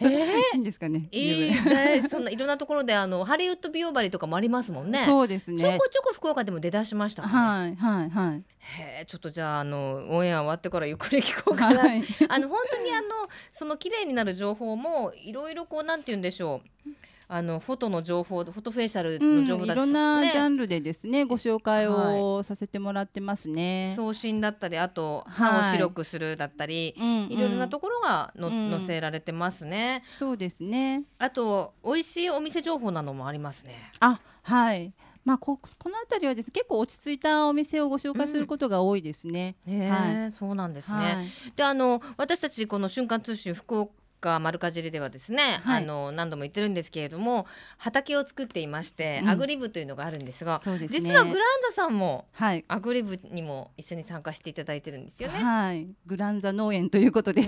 [0.00, 1.08] えー、いいんですかね。
[1.10, 2.02] いいね。
[2.08, 5.02] そんないろんなところであのハリウッド美容針とかもありますもんね。
[5.04, 5.58] そうですね。
[5.58, 8.44] ちょこちょこ福岡でも出だしました、ね、はいはいはい。
[8.58, 11.80] へえ、ちょっとじゃああのオンエア終わってからゆっくり聞こうかな。
[11.80, 13.08] はい、あの本当にあの
[13.52, 16.90] その綺麗になる情報もいろいろこうなんて言うんでしょう。
[17.28, 30.04] あのフォトの情報フォトフェイシャルの情報だ、うん、いろんなジャンルでですねご紹介をさせてもらってますね、送信だったりあと歯を白くするだったり、はい、いろいろなところがの、うん、載せられてますね。
[30.08, 31.02] そうですね。
[31.18, 33.74] あと美味しいお店情報などもありますね。
[34.00, 34.92] あはい。
[35.24, 39.56] まあ、ここの辺りはです、ね、結構落ち着いたお店をご紹介することが多いですね。
[39.66, 40.98] うん、はい、そうなんですね。
[40.98, 43.92] はい、であの私たちこの瞬間通信福岡
[44.26, 47.46] か丸かじりではですね、はい、あの何度も言ってるんですけれども
[47.78, 55.38] 畑を作っていまして、うん、アグリ部というのがあるんですが、ね、実はグランザさんも、はい、アグリ部にも一緒に参加していただいてるんですよね。
[55.38, 57.46] はい、グランザ農園ということで、うん、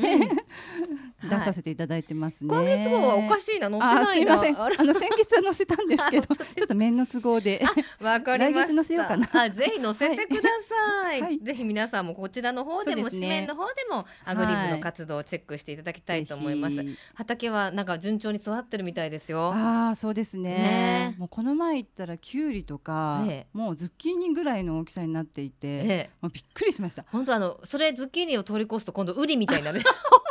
[1.23, 2.49] 出させていただいてますね。
[2.49, 4.61] 今月号はおかしいな載ってないすいません。
[4.61, 7.65] あの先月は載せたんですけど、 ちょっと面の都合で。
[8.01, 8.75] わかりました。
[8.75, 9.29] 載せようかな。
[9.33, 11.23] あ、ぜひ載せてください。
[11.23, 16.77] はい、ぜひ皆さんもこちらの方でも、ね、紙面の方でもアグリ部の活動をチェックしていただきたいと思います。
[17.15, 19.53] 畑はなんか順調に育ってるみたいですよ。
[19.55, 20.51] ああ、そうですね。
[20.51, 27.05] ねもうこの前行ったらきゅうりとか、ね、もうズッキーニぐらいの大きさになっていて、ね、もうびっくりしました。
[27.11, 29.81] 本当あのそれズッキーニを通り越すと今度ウリみたいになる。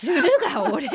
[0.00, 0.22] 当にあのつる
[0.54, 0.92] が折れ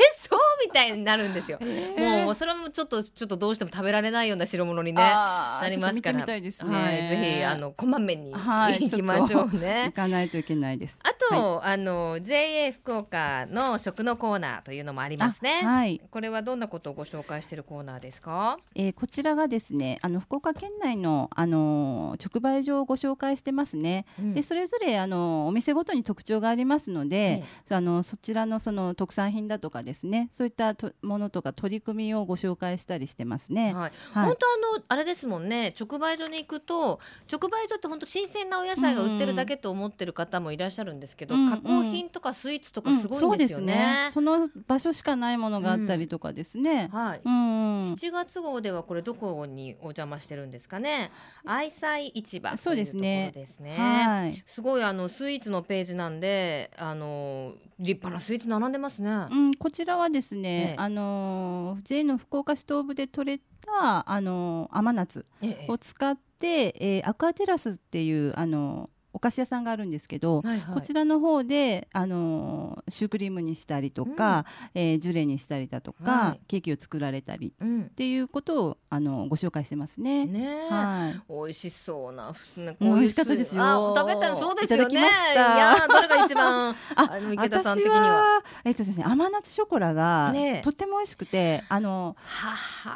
[0.68, 1.58] みたいになるんですよ。
[1.60, 9.84] えー、もうそれもちょっとちょっとどうしても食べられないような代物にねなりますから、ね、はい、ぜひあのこまめに 行きましょうね。
[9.88, 10.98] 行かないといけないです。
[11.02, 15.62] あと、はい、あの JA 福岡の食のコーナーというのもありますね。
[15.62, 16.00] はい。
[16.10, 18.58] これはどんなことをご紹介しているコーナーですか？
[18.74, 24.04] えー、こちらがですね、あの福岡県内のあの直売所をご紹介してますね。
[24.18, 33.72] うん、でそれぞれあのお店ごとに特徴がありますので、あのそちらのその特産品だとかですね、そういったものとか取り組みをご紹介したりしてますね。
[33.72, 33.92] はい。
[34.12, 37.00] はい、本当あのあれですもんね、直売所に行くと
[37.32, 44.06] 直売所って本当新鮮なお野菜が売ってるだけと思ってる方もいらっしゃるんですけど、うんうん、加工品とかスイーツとかすごいんですよね。
[44.06, 46.90] うん、そねその場所しかないものがあったりとかですね。
[46.92, 47.20] はい。
[47.24, 51.12] うん、7月号ではこれどこにお邪魔してるんですかね。
[51.44, 53.30] 愛妻市場そうですね。
[53.34, 53.76] ですね。
[53.76, 54.42] はい。
[54.46, 59.10] すごいあのスイーツのページなんで、あの立派なスイーツ並んでますね。
[59.30, 65.26] うん、こちらはですね、ええ、あの J の福岡市東部で取れたあの甘夏
[65.68, 74.44] を使って、ええー、アクアテラスっていうあのお菓子屋さんがあるんですけど、はいはい、こちらの方であのシュークリームにしたりとか、
[74.74, 80.26] うん、えー、ジュレにしたりだとか、はい、ケーキを作られたり、うん、っていうことをあのご紹介してますね。
[80.26, 83.94] ねはい、美味しそうな、ね、美味しかったですよ。
[83.96, 85.00] 食べたそうですよね。
[85.00, 85.02] い
[85.36, 88.44] やどれが一番 あの池田さん的には。
[88.64, 92.16] えっとですね甘夏ショコラが、ね、とっても美味しくてあの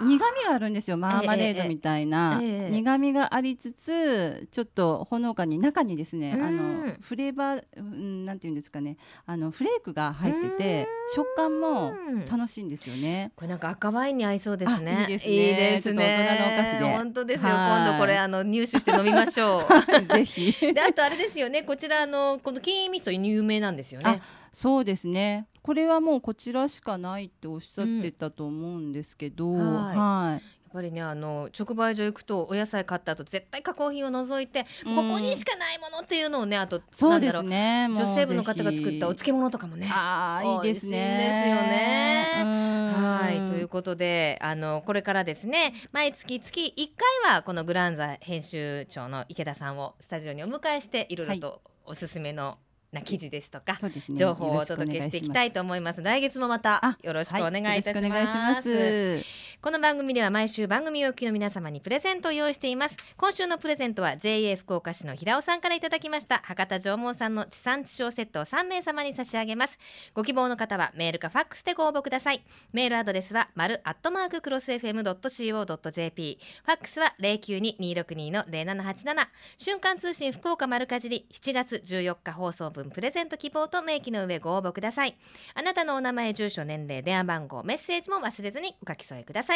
[0.02, 0.96] 苦味があるんですよ。
[0.96, 11.94] マーマレードみたいな、えええ、苦味がありつつちょっとほのかに中にですね、あのフレーバー、うん、なんていうんですかねあのフレークが入ってて食感も
[12.30, 13.32] 楽しいぜひね。
[13.36, 15.02] これなんか赤ワインに合いそうですね。
[15.02, 15.32] いいですね。
[15.32, 16.26] いいですね。
[16.28, 16.96] 大人のお菓子で。
[16.96, 17.48] 本当ですよ。
[17.48, 20.04] 今度これあの入手して飲みましょう。
[20.06, 20.52] ぜひ。
[20.72, 21.62] であとあれですよね。
[21.62, 24.22] こちらのこの金味噌有名なんですよね。
[24.52, 25.46] そうですね。
[25.62, 29.96] これはもうこちらしかないっておっしゃってたと思うんですけど、うん、はい。
[29.96, 40.92] はいぱりねあの直売所行くとお野菜買った後絶対加工品を除いて、ここにしかないものっていうのをねあとそうですね女性部の方が作ったお漬物とかもねああいいですね。
[41.18, 42.72] ですよね。
[42.92, 46.90] はいということであのこれからですね毎月月1
[47.24, 52.58] 回はこのグランザ編集長の池田さんをスタジオにお迎えしていろいろとおすすめの
[52.92, 56.02] な記事ですとか、ね、情報をお届けしていきたいと思います。
[56.02, 59.24] 来月もまたよろしくお願いいたします、はい、
[59.62, 62.96] この番組では毎週番組をおきの皆様にプレゼントを用意しています。
[63.16, 66.40] 今週のプレゼントは JA 福岡市の平尾さんからいただきました。
[66.42, 69.78] 博多縄文さんの地産地消セットを3名様に差し上げます。
[70.14, 72.42] ご希望の方はメールかファックスでご応募ください。
[72.72, 85.16] メールアドレスは丸アットマーククロス FM.co.jp ファックスは092-262-0787瞬間通信福岡丸かじり7月14日放送分プレゼント希望と明記の上ご応募ください。
[85.54, 89.51] あなたのお名前住所年齢電話番号メッセージも忘れずにお書き添えください。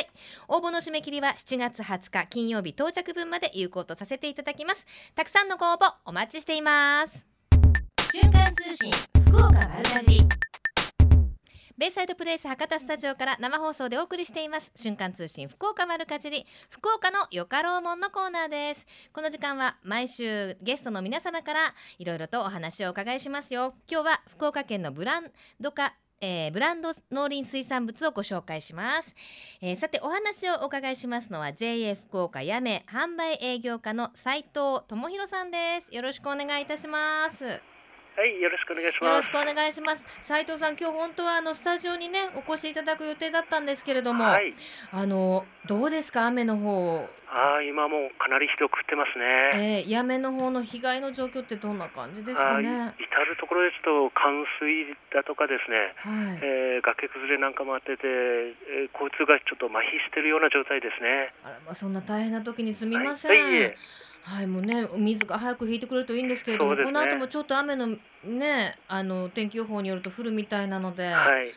[0.48, 4.84] 応募の締め切りは7月20日金曜日到着分まで有効とさせていただきます。
[5.14, 7.24] たくさんのご応募お待ちしています。
[8.12, 8.90] 瞬間通信
[9.26, 10.26] 福岡丸かじり
[11.78, 14.72] ベイサイドプレイス博多スタジオから生放送でお送りしています。
[14.74, 16.46] 瞬間通信福岡丸かじり。
[16.70, 18.86] 福岡のよかろうもんのコーナーです。
[19.12, 23.74] この時間は毎週ゲストの皆様からいろいろとお話をお伺いしますよ。
[23.90, 25.30] 今日は福岡県のブラン
[25.60, 29.14] ド化えー、ブランド農林水産物をご紹介します、
[29.60, 35.94] えー、さてお話をお伺いしますのは JA 福岡やめ販売営業課の斉藤智博さんです。
[35.94, 37.75] よろしくお願いいたします。
[38.16, 39.28] はい、よろしくお願いします。
[39.28, 40.02] よろしくお願いします。
[40.24, 44.54] 斉藤さん、今日本当はあのスタジオにねお越しいただく予定だったんですけれども、はい、
[44.90, 46.24] あのどうですか？
[46.24, 47.04] 雨の方。
[47.28, 49.18] ああ、今もかなりひどくってます
[49.52, 49.84] ね。
[49.84, 52.96] えー、やめの方の被害の状況ってどんな感じですかね？
[52.96, 61.34] 至る所ですと冠水だとかですね、はい、えー、崖崩れなんかもあってて、えー、交通がちょっと麻痺しているような状態ですね。
[61.44, 63.30] あらまあそんな大変な時にすみません。
[63.30, 63.76] はい、はい
[64.26, 71.06] はい、もうね、水が早く引いてくれるといいんですけれども、ね、この後もちょっと雨のね、あの天気予報によると降るみたいなので。
[71.06, 71.54] はい。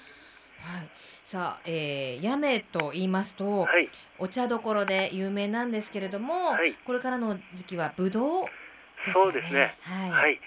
[0.60, 0.90] はい、
[1.24, 8.50] さあ、えー、八女と言いますと、はい、お茶どころで有名なんですけれども、はい、これからの時期はぶどう、ね、
[9.14, 9.74] そうですね。
[9.82, 10.12] はい。
[10.12, 10.40] はい、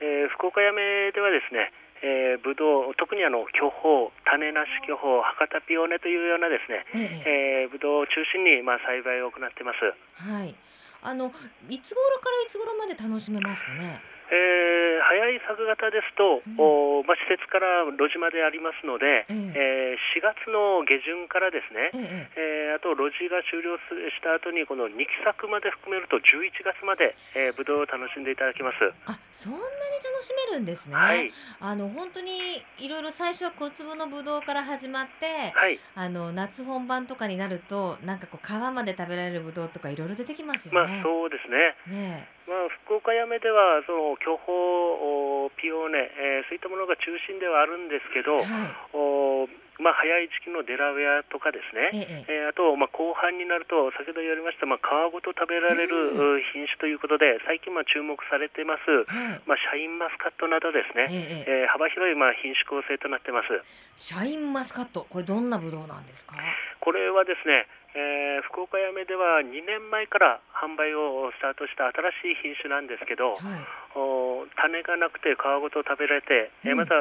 [0.00, 6.86] えー、福岡八女ではですね、えー、ブドウ特にあの巨峰、種なし巨峰、博多ピオネというようなですね、
[7.26, 9.84] ええー、ブドウを中心にまあ栽培を行ってます。
[10.24, 10.54] はい。
[11.02, 11.32] あの
[11.68, 14.00] いつ頃からいつ頃まで楽しめますかね？
[14.30, 19.80] えー、早い作型ですと、うん、おまあ、施設から路地までありますので、ええ。
[19.96, 23.76] ー、4月の下旬からですね、ええー、あと路地が終了
[24.10, 28.76] した後にこの2期作まで含めると11月まで、えー、ぶどうを楽しんでいただけます。
[29.06, 29.64] あそんなに
[30.04, 40.88] 楽しめるんですね、はい、あの本当にいろいろ最初は小粒のぶどうから始まって、はい、あの夏本番とかになるとなんかこう皮まで食べられるぶどうとかいろいろ出てきますよね。
[40.88, 41.96] まあ、そうですね。
[41.96, 48.44] ねまあ、福岡やめではその巨峰、ピオーネ、えー、そういったものが中心ではあるんですけど、はい、
[48.92, 49.48] お
[49.80, 51.88] まあ、早い時期のデラウェアとかですね、
[52.28, 52.44] ええ。
[52.44, 61.08] えー、あと、まあ、後半になると先ほど言われました、まあ、皮ごと食べられる品種ということで最近まあ注目されてます、はい、まあ、シャインマスカットなどですね、
[61.48, 61.64] ええ。
[61.64, 63.56] えー、幅広いまあ品種構成となってます。
[63.96, 66.36] シャインマスカットこれどんなブドウなんですか？
[66.80, 76.94] これはですねえー、福岡やめでは2年前から販売をスタートした新しい品種なんですけど、はい、お種がなくて皮ごと食べられて、うん、えまた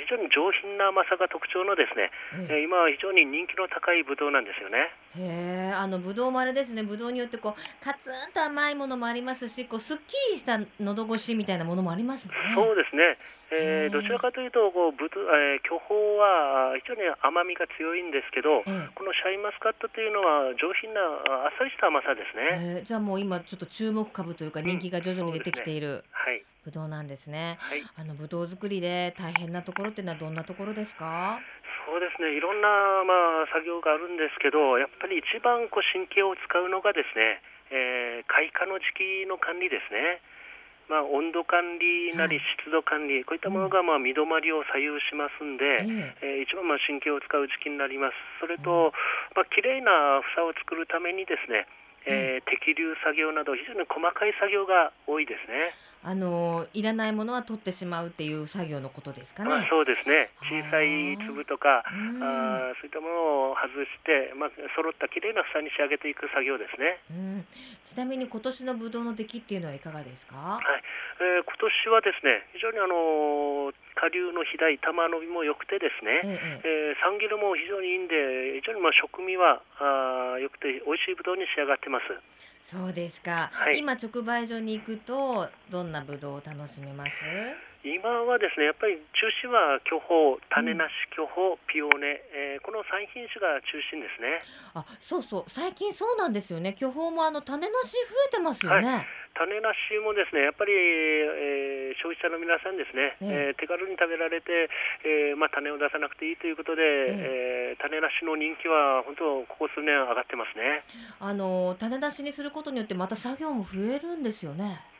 [0.00, 2.08] 非常に上品な甘さが特徴のですね、
[2.48, 4.88] えー、今は非常に人気の高いブドウなんですよね。
[5.16, 6.82] へあのブドウもあれですね。
[6.82, 12.54] ブドウによってこうカツンと甘いものもありますしこうすっきりした喉越しみたいなものもありますもんね。
[12.54, 13.18] そうですね
[13.50, 21.00] えー、どちらかというとこうぶど、えー、巨峰は非常に甘みが強いんですけど、えこのシャインマスカットというのは上品な
[21.44, 26.44] あっさりした甘さですね、えー、じゃあもう今ちょっと注目株というか人気が徐々に出てきている、うんね、はい。
[26.64, 31.38] ぶどうなんですね、はい、あのぶどう作りで大変なところっていうのはどんなところですか？
[31.84, 32.32] そうですね。
[32.32, 32.68] いろんな、
[33.04, 40.24] まあ、作業があるんですけどやっぱり一番こう神経を使うのがですね、えー、開花の時期の管理ですね。
[40.88, 48.16] まあ、温度管理なり湿度管理、はい、こういったものがまあ身止まりを左右しますんで、えー、一番まあ神経を使う時期になります。
[48.40, 48.92] それと、
[49.34, 51.66] まあ綺麗な房を作るためにですね、
[52.04, 55.72] えー、摘粒作業など非常に細かい作業が多いですね。
[56.04, 59.48] あのいらないものは取ってしまうっていう作業のことですかね。
[59.48, 60.28] まあ、そうですね。
[60.44, 67.00] 小さい粒とか、あそういったものを外して、まあ揃った綺麗な房に仕上げていく作業ですね。
[67.08, 67.46] うん、
[67.84, 70.36] ちなみに今年のブドウの出来っていうのはいかがですか？
[70.36, 70.84] はい。
[71.24, 82.12] えー、今年はですね、非常にあの下流の肥大、玉伸びも良くてですね、えええー、酸切ルも非常にいいんで、非常にまあ食味はあ良くて美味しいブドウに仕上がってます。
[82.64, 87.14] そうですか、はい、今直売所に行くとどんなブドウを楽しめます？
[87.84, 94.40] 今はですねやっぱり中心は巨峰種なし巨峰、うん、ピオーネ、えー、この3品種が中心ですね。
[94.72, 95.50] あそうそう。
[95.52, 96.72] 最近そうなんですよね。
[96.72, 99.06] 巨峰もあの種なし増えてますよね、はい。
[99.36, 104.72] 種なしもですねやっぱり、えー、消費者の皆さんですね、えー、手軽に食べられて、
[105.04, 110.88] えーまあ、種を出さなくていいということで、えー、種なしの人気は本当ここ数年上がってますね。
[111.20, 114.93] あの種なしにすることによってまた作業も増えるんですよね。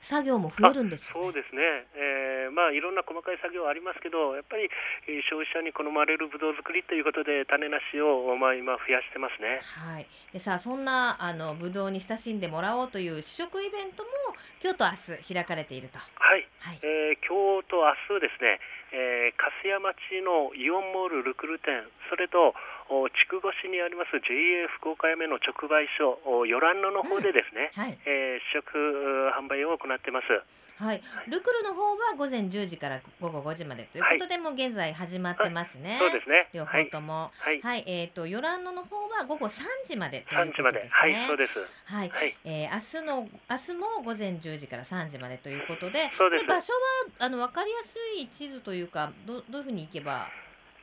[0.00, 1.62] 作業も増えるんです、ね、そうですね、
[1.94, 4.68] えー、まあいろんな細かい作業ありますけど、やっぱり、
[5.06, 9.60] えー、消費者に好まれるぶどう作りということで、種なしを、まあ、今、増やしてますね。
[9.62, 14.10] はい、でさあ、そんなあのぶどうに親しんでもらおうという試食イベントも、
[14.62, 15.98] 今日と明日開かれていると。
[15.98, 18.60] はい、はい、えー、今日と明日ですね、
[18.92, 22.54] えー、粕屋町のイオンモールルクル店、それと
[22.90, 28.74] 筑後市にあります JA 福岡屋目の直売所、ヨランノの方でですね、うんはい、えー、試食
[29.30, 30.26] 販売を行ってます。
[30.80, 35.98] はい、ルクルの方は午前10時から午後5時までということで、はい、も現在始まってますね。
[36.00, 36.48] そうですね。
[36.54, 37.30] 両方とも。
[37.36, 37.60] はい。
[37.60, 40.90] はい、えっ、ー、とヨランノの方は午後3時までということですね。
[40.90, 41.52] はい、そうです。
[41.84, 42.08] はい。
[42.08, 46.78] はい、えー、明日の明日も午前10時から3時までということで、そうです場所は
[47.18, 50.28] あの分かりやすい地図というかどどういうふうに行けば。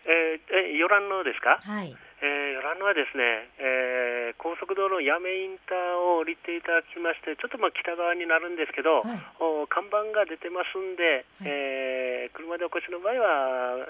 [0.08, 1.60] えー、えヨランノですか？
[1.62, 1.96] はい。
[2.20, 13.86] えー、ヨランノはですね、えー、高速道路八女インターを降りていただきまして、ちょっとまあ北側になるんですけど、はい、お看板が出てますんで、はい、えー、車でお越しの場合は、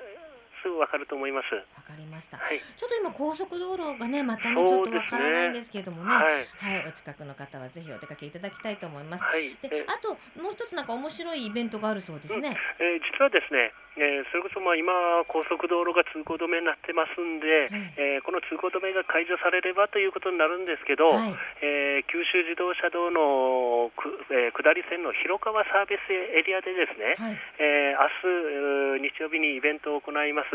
[0.66, 1.54] すぐわかると思います。
[1.54, 2.36] わかりました。
[2.36, 9.24] はい、ちょっと今高速道路がねまたねちょっとわからないんですけれどもね、はい、はい、お近くの方はぜひお出かけいただきたいと思います。
[9.24, 12.58] はい、で、あともう一つなんか面白いイベントがあるそうですね。
[12.82, 14.94] うん、えー、実はですね、えー、それこそまあ今、
[15.26, 21.34] 高速道路が通行止めになってますんで、はい、えー、この通行止めが解除されればということになるんですけど、はい、
[21.66, 30.54] えー、九州自動車道のく、えー、下り線の広川サービスエリアでですね、はい、えー、明日日曜日にイベントを行います。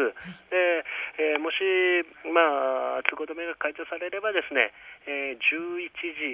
[0.51, 0.86] で
[1.18, 1.61] えー、もし、
[2.32, 4.72] まあ、通行止めが解除されればですね、
[5.07, 5.90] えー、11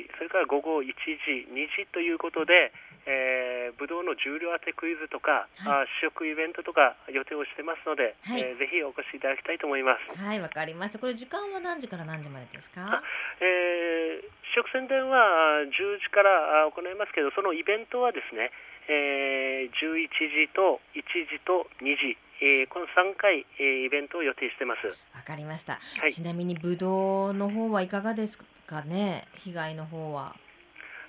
[0.07, 2.73] 時、それから午後1時、2時ということで、
[3.07, 10.18] えー、ぶどうの重量当てクイズとか、はい、あ試食イベントとか予定をしてますので、はい、えー、ぜひお越しいただきたいと思います。
[10.18, 10.99] はいわかりました。
[10.99, 13.03] これ時間は何時から何時までですか？
[13.41, 18.51] えー、試食宣伝は10時から行いますけど、そのイベントはですね、
[18.91, 22.18] えー、11時と1時と2時。
[22.41, 24.87] えー、この3回、えー、イベントを予定してます。
[24.87, 25.81] わかりました。
[26.01, 29.26] はい、ちなみにブドウの方はいかがですかね？
[29.35, 30.37] 被害の方は。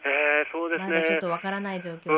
[0.06, 0.89] えー、そうですね。
[0.89, 2.12] まだちょっとわからない状況ですか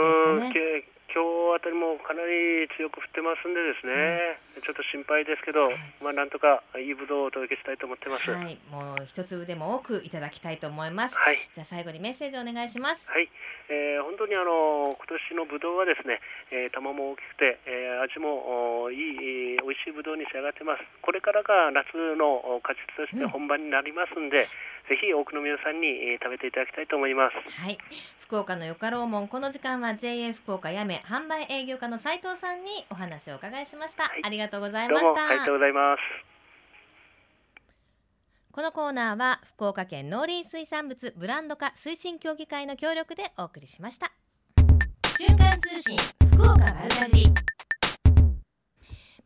[0.54, 0.84] ね。
[1.12, 8.32] 今日あたりもかなり強く降ってますんでですね、うん、ちょっと心配ですけど、はい、まあなんとかいいぶどうをお届けしたいと思ってます。
[8.32, 11.16] はい、もう一粒でも多くいただきたいと思います。
[11.16, 13.04] はい、じゃあ最後にメッセージお願いします。
[13.12, 13.30] はい、
[13.72, 16.20] えー、本当にあの今年のぶどうはですね、
[16.52, 20.84] えー、玉も大きくて、えー、味もいい美味しいぶどうに仕上がってます。
[21.00, 24.44] これからが夏の果実として本番になりますんで。
[24.44, 27.62] うんぜひ多くの皆さんに、えー、食べていただきたいと思います。
[27.62, 27.78] はい、
[28.20, 36.31] 福岡のよかろうもんこの時間は JA 福岡やめ販売営業課の斉藤さんにお話をお伺いしました、はい、ありがとうございましたありがとうございます
[38.52, 44.12] このコーナーは福岡県農林水産物ブランド化推進協議会の協力でお送りしました。
[45.18, 45.98] 瞬間通信
[46.34, 47.32] 福岡丸かじ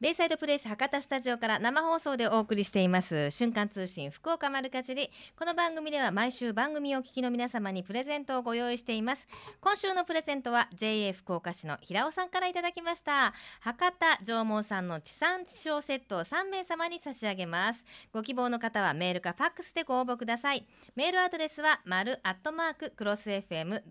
[0.05, 3.31] ベイサイドプレイス博多スタジオから生放送でお送りしています。
[3.31, 5.09] 瞬間通信福岡丸かじり。
[5.35, 9.27] この番組では毎週番組をお聞きの皆様にプレゼントをご用意しています。
[9.61, 13.33] 今週のプレゼントは JA 福岡市の平尾さんからいただきました。
[13.61, 17.83] 博多縄文産の地産地消セットを3名様に差し上げます。
[18.13, 20.67] ご希望の方はメールかファックスでご応募ください。
[20.95, 23.81] メールアドレスは丸アットマーククロス FM.co.jp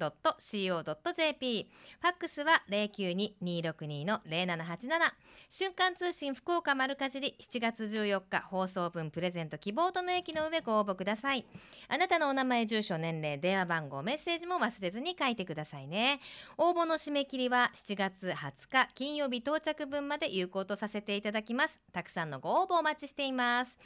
[2.00, 5.12] ファックスは092-262の0787
[5.50, 11.46] 瞬間通通信福岡丸かじり7月14日放送分プレゼント希望と明記の上ご応募ください。
[11.88, 16.20] あなたのお名前住所年齢電話番号メッセージも忘れずに書いてくださいね。
[16.58, 21.80] 応募の締め切りは7月20日金曜日到着分まで有効とさせていただきます。
[21.90, 23.78] たくさんのご応募お待ちしています。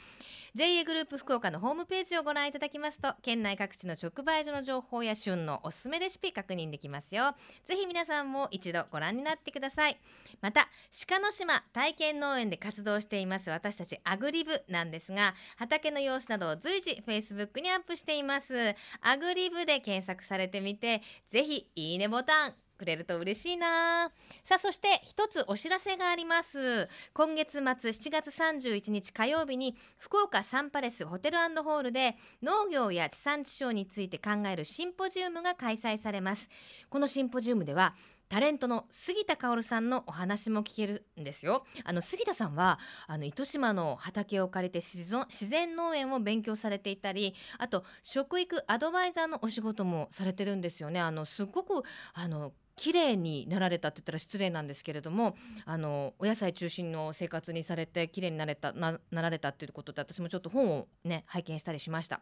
[0.55, 7.35] JA グループ福岡のホームページをご覧いただきますと県内各地の直売所の情報や旬のおすすめレシピ確認できますよ。
[7.65, 9.99] ぜひ皆さんも一度ご覧になってください。
[10.41, 10.69] また
[11.07, 18.75] 鹿の島体験農園で活動しています私たちアグリブなんですが畑の様子などを随時 Facebook にアップしています。
[19.01, 24.11] アグリブで検索されてみてぜひいいねボタンくれると嬉しいな。
[24.45, 26.87] さあそして一つお知らせがあります。
[27.13, 36.47] 今月末7月31日火曜日に福岡サンパレスホテルホールで農業や地産地消について考えるシンポジウムが開催されます。
[36.89, 37.95] このシンポジウムでは
[38.29, 62.21] タレントの杉田薫さんのお話も聞けるんですよあの杉田さんはあの糸島の畑を借りて自然農園を勉強されていたりあと食育アドバイザーのお仕事もされてるんですよねあのすごくあの綺麗になられたって言ったら失礼なんですけれどもあのお野菜中心の生活にされて綺麗になれたななられたっていうことで私もちょっと本をね拝見したりしました。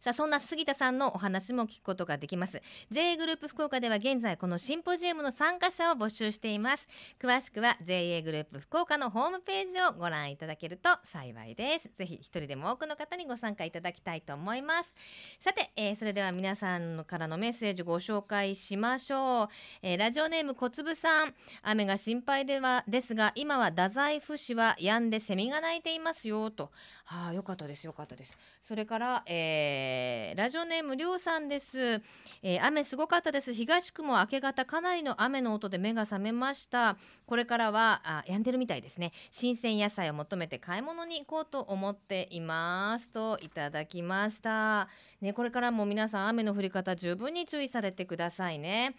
[0.00, 2.62] さあそんな杉田さんのお話も聞くことができます。
[2.90, 6.86] JA グループ福岡では現在このシンポジウムの参加者を募集しています。
[7.20, 11.90] 詳しくは JA グループ福岡のホームページをご覧いただけると幸いです。
[11.96, 14.94] ぜひ一人でも多くの方にご参加いただきたいと思います。
[15.40, 19.48] さて、えー、それでは皆さんからのメッセージご紹介しましょう、
[19.82, 21.34] えー、ラジオネーム小粒さん。
[21.62, 26.70] 雨が心配ではですが今は太宰府市は止んでセミが鳴いていますよと。
[27.06, 28.36] ああよかったですよかったです。
[28.62, 32.00] それから、えーえー、ラジオネームりょうさんです、
[32.42, 33.52] えー、雨すごかったです。
[33.52, 36.96] 東区も明け方かなりの雨の音で目が覚めました。
[37.26, 39.12] これからはあ止んでるみたいですね。
[39.32, 43.08] 新鮮野菜を求めて買い物に行こうと思っています。
[43.08, 44.88] といただきました。
[45.20, 48.94] ねこれからも皆さん雨の降り方十分に注意されてくださいね、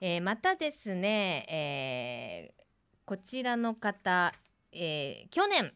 [0.00, 2.54] えー、またですね、え
[3.04, 4.32] こちらの方、
[4.72, 5.72] え去年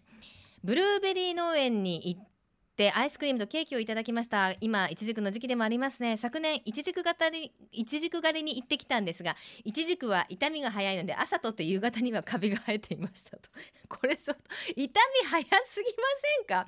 [0.64, 2.31] ブルーベリー農園に行っ
[2.76, 4.54] でアイスクリームとケーキをいただきました。
[4.60, 6.16] 今いちじくの時期でもありますね。
[6.16, 13.50] 昨年いちじく狩りいちじく狩りに行ってきたんですがいちじくは痛みが早いので朝とって夕方にはカビが生えていましたと。
[13.88, 14.42] これちょっと
[14.74, 14.88] 傷み
[15.28, 16.04] 早すぎま
[16.38, 16.66] せんか？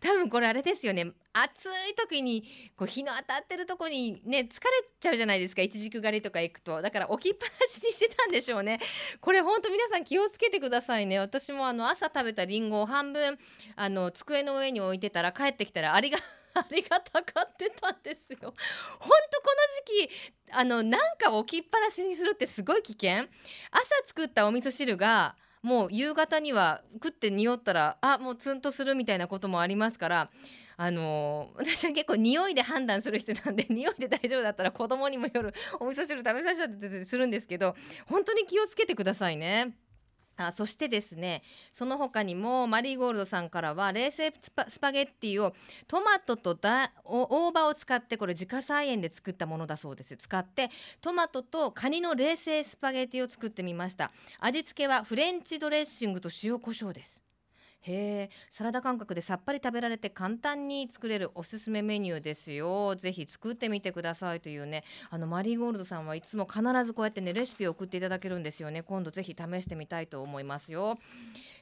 [0.00, 1.12] 多分これあれですよね。
[1.34, 2.44] 暑い時に
[2.76, 4.48] こう日の当たってるとこにね疲れ
[5.00, 5.62] ちゃうじゃないですか。
[5.62, 6.80] いちじく狩りとか行くと。
[6.80, 8.78] だから置きっぱなしにしてたんでしょうね。
[9.20, 11.18] これほんと皆さん気をつけてくださいね。
[11.18, 13.36] 私もあの朝食べたりんごを半分
[13.74, 16.18] あの机の上に置いてたら帰ってきたらありが
[16.54, 18.38] ありがたかってたんですよ。
[18.40, 18.60] ほんとこ
[19.90, 20.10] の時期
[20.52, 23.26] あのなんか置きっぱなしにするってすごい危険。
[23.72, 30.30] 朝作ったお味噌汁がもう夕方には食って匂ったらあもうツンとするみたいなこともありますから
[30.76, 37.74] あの私は結構匂いで判断する人なんで匂いで大丈夫だったら子供にも夜お味噌汁食べさせちゃってするんですけど
[38.06, 39.76] 本当に気をつけてくださいね。
[40.36, 44.32] あそしてですねその他にもマリーゴールドさんからは冷製
[44.66, 45.54] スパゲッティを
[45.86, 46.90] トマトと大
[47.52, 50.16] 葉を使ってこれ自家菜園で作ったものだそうです。
[50.16, 50.70] 使って
[51.00, 54.10] トマトとカニの冷製スパゲッティを作ってみました。
[54.40, 57.23] 味付けはフレンチドレッシングと塩コショウです。
[57.86, 62.94] へえサラダ感覚でさっぱり食べられて簡単に作れるおすすめメニューですよ。
[62.96, 64.84] ぜひ作ってみてくださいというね。
[65.10, 68.82] あのマリーゴールドさんはいつも必ずこうやってねレシピを送っていただけるんですよね。
[68.82, 70.96] 今度ぜひ試してみたいと思いますよ。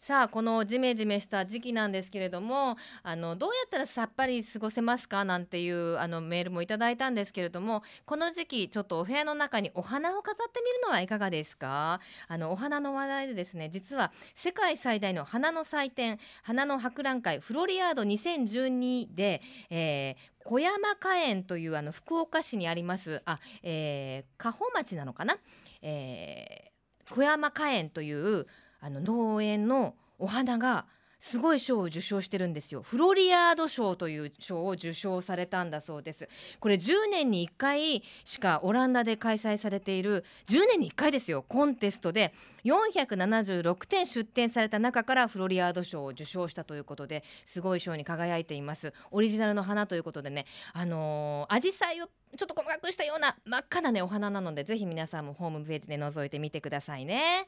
[0.02, 12.00] さあこのジメジメした時期なんですけれどもあのどうやったらさっぱり過ごせますかなんていうあのメールもいただいたんですけれどもこの時期ちょっとお部屋の中にお花を飾ってみるのはいかがですか？
[12.26, 19.40] あのお花の話題でですね実は世界最大の花の祭典花の博覧会フロリアード2012で、
[19.70, 25.36] えー、小山花園というあの福岡市にありますあ、えー、加穂町なのかな、
[25.80, 28.48] えー、小山花園という
[28.82, 30.84] あの農園のお花が
[31.22, 32.82] すごい賞を受賞してるんですよ。
[32.82, 36.28] フロリアード賞という賞を受賞されたんだそうです。
[36.58, 48.92] これ10年に1回しかオランダで開催されている10年に1回ですよコンテストで476点出展された中からフロリアード賞を受賞したということですごい賞に輝いています。
[49.12, 57.46] オリジナルの花ということでね、あのー、アジサイをちょっと細かくしたような真っ赤なねお花なのでぜひ皆さんもホームページで覗いてみてくださいね。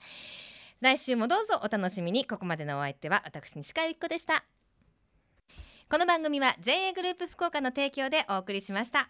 [0.84, 2.26] 来週もどうぞお楽しみに。
[2.26, 4.44] ここまでのお相手は私西川由紀子でした。
[5.90, 9.08] この番組は JA グループ福岡の提供でお送りしました。